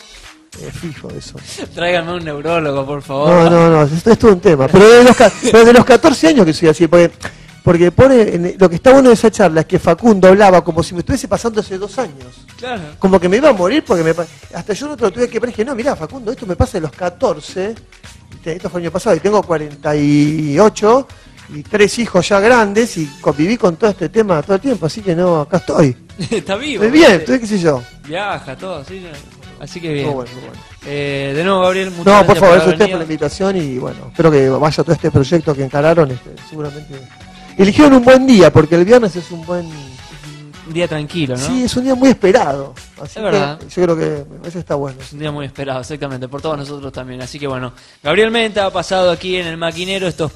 eh, 0.59 0.71
fijo 0.71 1.07
de 1.09 1.19
eso. 1.19 1.35
Tráiganme 1.75 2.13
un 2.15 2.25
neurólogo, 2.25 2.83
por 2.83 3.03
favor. 3.03 3.29
No, 3.29 3.47
no, 3.47 3.69
no, 3.69 3.83
esto 3.83 4.09
es 4.11 4.17
todo 4.17 4.31
un 4.33 4.39
tema. 4.39 4.67
Pero 4.69 4.89
desde 4.89 5.03
los, 5.03 5.15
pero 5.43 5.59
desde 5.59 5.73
los 5.73 5.85
14 5.85 6.27
años 6.29 6.45
que 6.47 6.53
soy 6.53 6.69
así, 6.69 6.87
porque, 6.87 7.11
porque 7.63 7.91
pone, 7.91 8.21
en- 8.23 8.55
lo 8.57 8.67
que 8.67 8.77
está 8.77 8.91
bueno 8.91 9.09
de 9.09 9.13
esa 9.13 9.29
charla 9.29 9.61
es 9.61 9.67
que 9.67 9.77
Facundo 9.77 10.29
hablaba 10.29 10.63
como 10.63 10.81
si 10.81 10.95
me 10.95 11.01
estuviese 11.01 11.27
pasando 11.27 11.59
hace 11.61 11.77
dos 11.77 11.95
años 11.99 12.33
Claro. 12.57 12.81
como 12.97 13.19
que 13.19 13.29
me 13.29 13.37
iba 13.37 13.49
a 13.49 13.53
morir 13.53 13.83
porque 13.85 14.01
me 14.03 14.13
hasta 14.55 14.73
yo 14.73 14.87
no 14.87 14.95
te 14.97 15.03
lo 15.03 15.11
tuve 15.11 15.27
que 15.29 15.39
ver 15.39 15.49
dije 15.49 15.63
no 15.65 15.75
mirá 15.75 15.95
Facundo 15.95 16.31
esto 16.31 16.45
me 16.47 16.55
pasa 16.55 16.73
de 16.77 16.81
los 16.81 16.91
14 16.91 17.75
te- 17.75 17.81
esto 18.43 18.69
fue 18.69 18.79
el 18.79 18.85
año 18.85 18.91
pasado 18.91 19.15
y 19.15 19.19
tengo 19.19 19.41
48 19.41 21.07
y 21.55 21.63
tres 21.63 21.99
hijos 21.99 22.27
ya 22.27 22.39
grandes 22.39 22.97
y 22.97 23.05
conviví 23.21 23.57
con 23.57 23.75
todo 23.75 23.89
este 23.91 24.09
tema 24.09 24.41
todo 24.41 24.55
el 24.55 24.61
tiempo 24.61 24.85
así 24.87 25.01
que 25.01 25.15
no 25.15 25.41
acá 25.41 25.57
estoy 25.57 25.95
Está 26.31 26.55
vivo. 26.55 26.83
Estoy 26.83 26.99
bien 26.99 27.11
estoy 27.13 27.39
qué 27.39 27.47
sé 27.47 27.59
yo 27.59 27.81
Viaja, 28.07 28.55
todo, 28.55 28.77
así. 28.77 29.03
Así 29.59 29.81
que 29.81 29.91
bien. 29.93 30.05
Muy 30.05 30.15
bueno, 30.15 30.31
muy 30.33 30.41
bueno. 30.41 30.61
Eh, 30.85 31.33
de 31.35 31.43
nuevo, 31.43 31.61
Gabriel, 31.61 31.89
muchas 31.91 32.05
no 32.05 32.11
gracias 32.11 32.27
por 32.27 32.37
favor 32.37 32.57
eso 32.57 32.65
usted 32.65 32.77
por 32.77 32.79
venido. 32.79 32.97
la 32.99 33.03
invitación 33.03 33.55
y 33.57 33.77
bueno 33.77 34.07
espero 34.11 34.31
que 34.31 34.49
vaya 34.49 34.83
todo 34.83 34.93
este 34.93 35.11
proyecto 35.11 35.55
que 35.55 35.63
encararon 35.63 36.11
este, 36.11 36.31
seguramente 36.49 36.93
eligieron 37.57 37.93
un 37.93 38.03
buen 38.03 38.27
día 38.27 38.51
porque 38.51 38.75
el 38.75 38.85
viernes 38.85 39.15
es 39.15 39.31
un 39.31 39.45
buen 39.45 39.67
Un 40.67 40.73
día 40.73 40.87
tranquilo, 40.87 41.37
¿no? 41.37 41.45
sí 41.45 41.63
es 41.63 41.75
un 41.75 41.83
día 41.83 41.93
muy 41.95 42.09
esperado 42.09 42.73
así 42.95 43.03
Es 43.05 43.13
que 43.13 43.21
verdad. 43.21 43.59
yo 43.59 43.83
creo 43.83 43.97
que 43.97 44.47
eso 44.47 44.59
está 44.59 44.75
bueno 44.75 44.99
Es 44.99 45.13
un 45.13 45.19
día 45.19 45.31
muy 45.31 45.45
esperado, 45.45 45.81
exactamente, 45.81 46.27
por 46.27 46.41
todos 46.41 46.57
nosotros 46.57 46.91
también. 46.91 47.21
Así 47.21 47.37
que 47.39 47.47
bueno, 47.47 47.73
Gabriel 48.01 48.31
Menta 48.31 48.65
ha 48.65 48.71
pasado 48.71 49.11
aquí 49.11 49.35
en 49.35 49.47
el 49.47 49.57
maquinero, 49.57 50.07
esto 50.07 50.25
es 50.25 50.31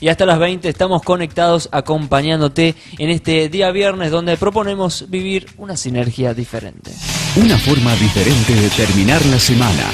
y 0.00 0.08
hasta 0.08 0.26
las 0.26 0.38
20 0.38 0.68
estamos 0.68 1.02
conectados 1.02 1.68
acompañándote 1.72 2.74
en 2.98 3.10
este 3.10 3.48
día 3.48 3.70
viernes 3.70 4.10
donde 4.10 4.36
proponemos 4.36 5.06
vivir 5.08 5.46
una 5.58 5.76
sinergia 5.76 6.34
diferente. 6.34 6.90
Una 7.36 7.58
forma 7.58 7.94
diferente 7.96 8.54
de 8.54 8.68
terminar 8.70 9.24
la 9.26 9.38
semana. 9.38 9.90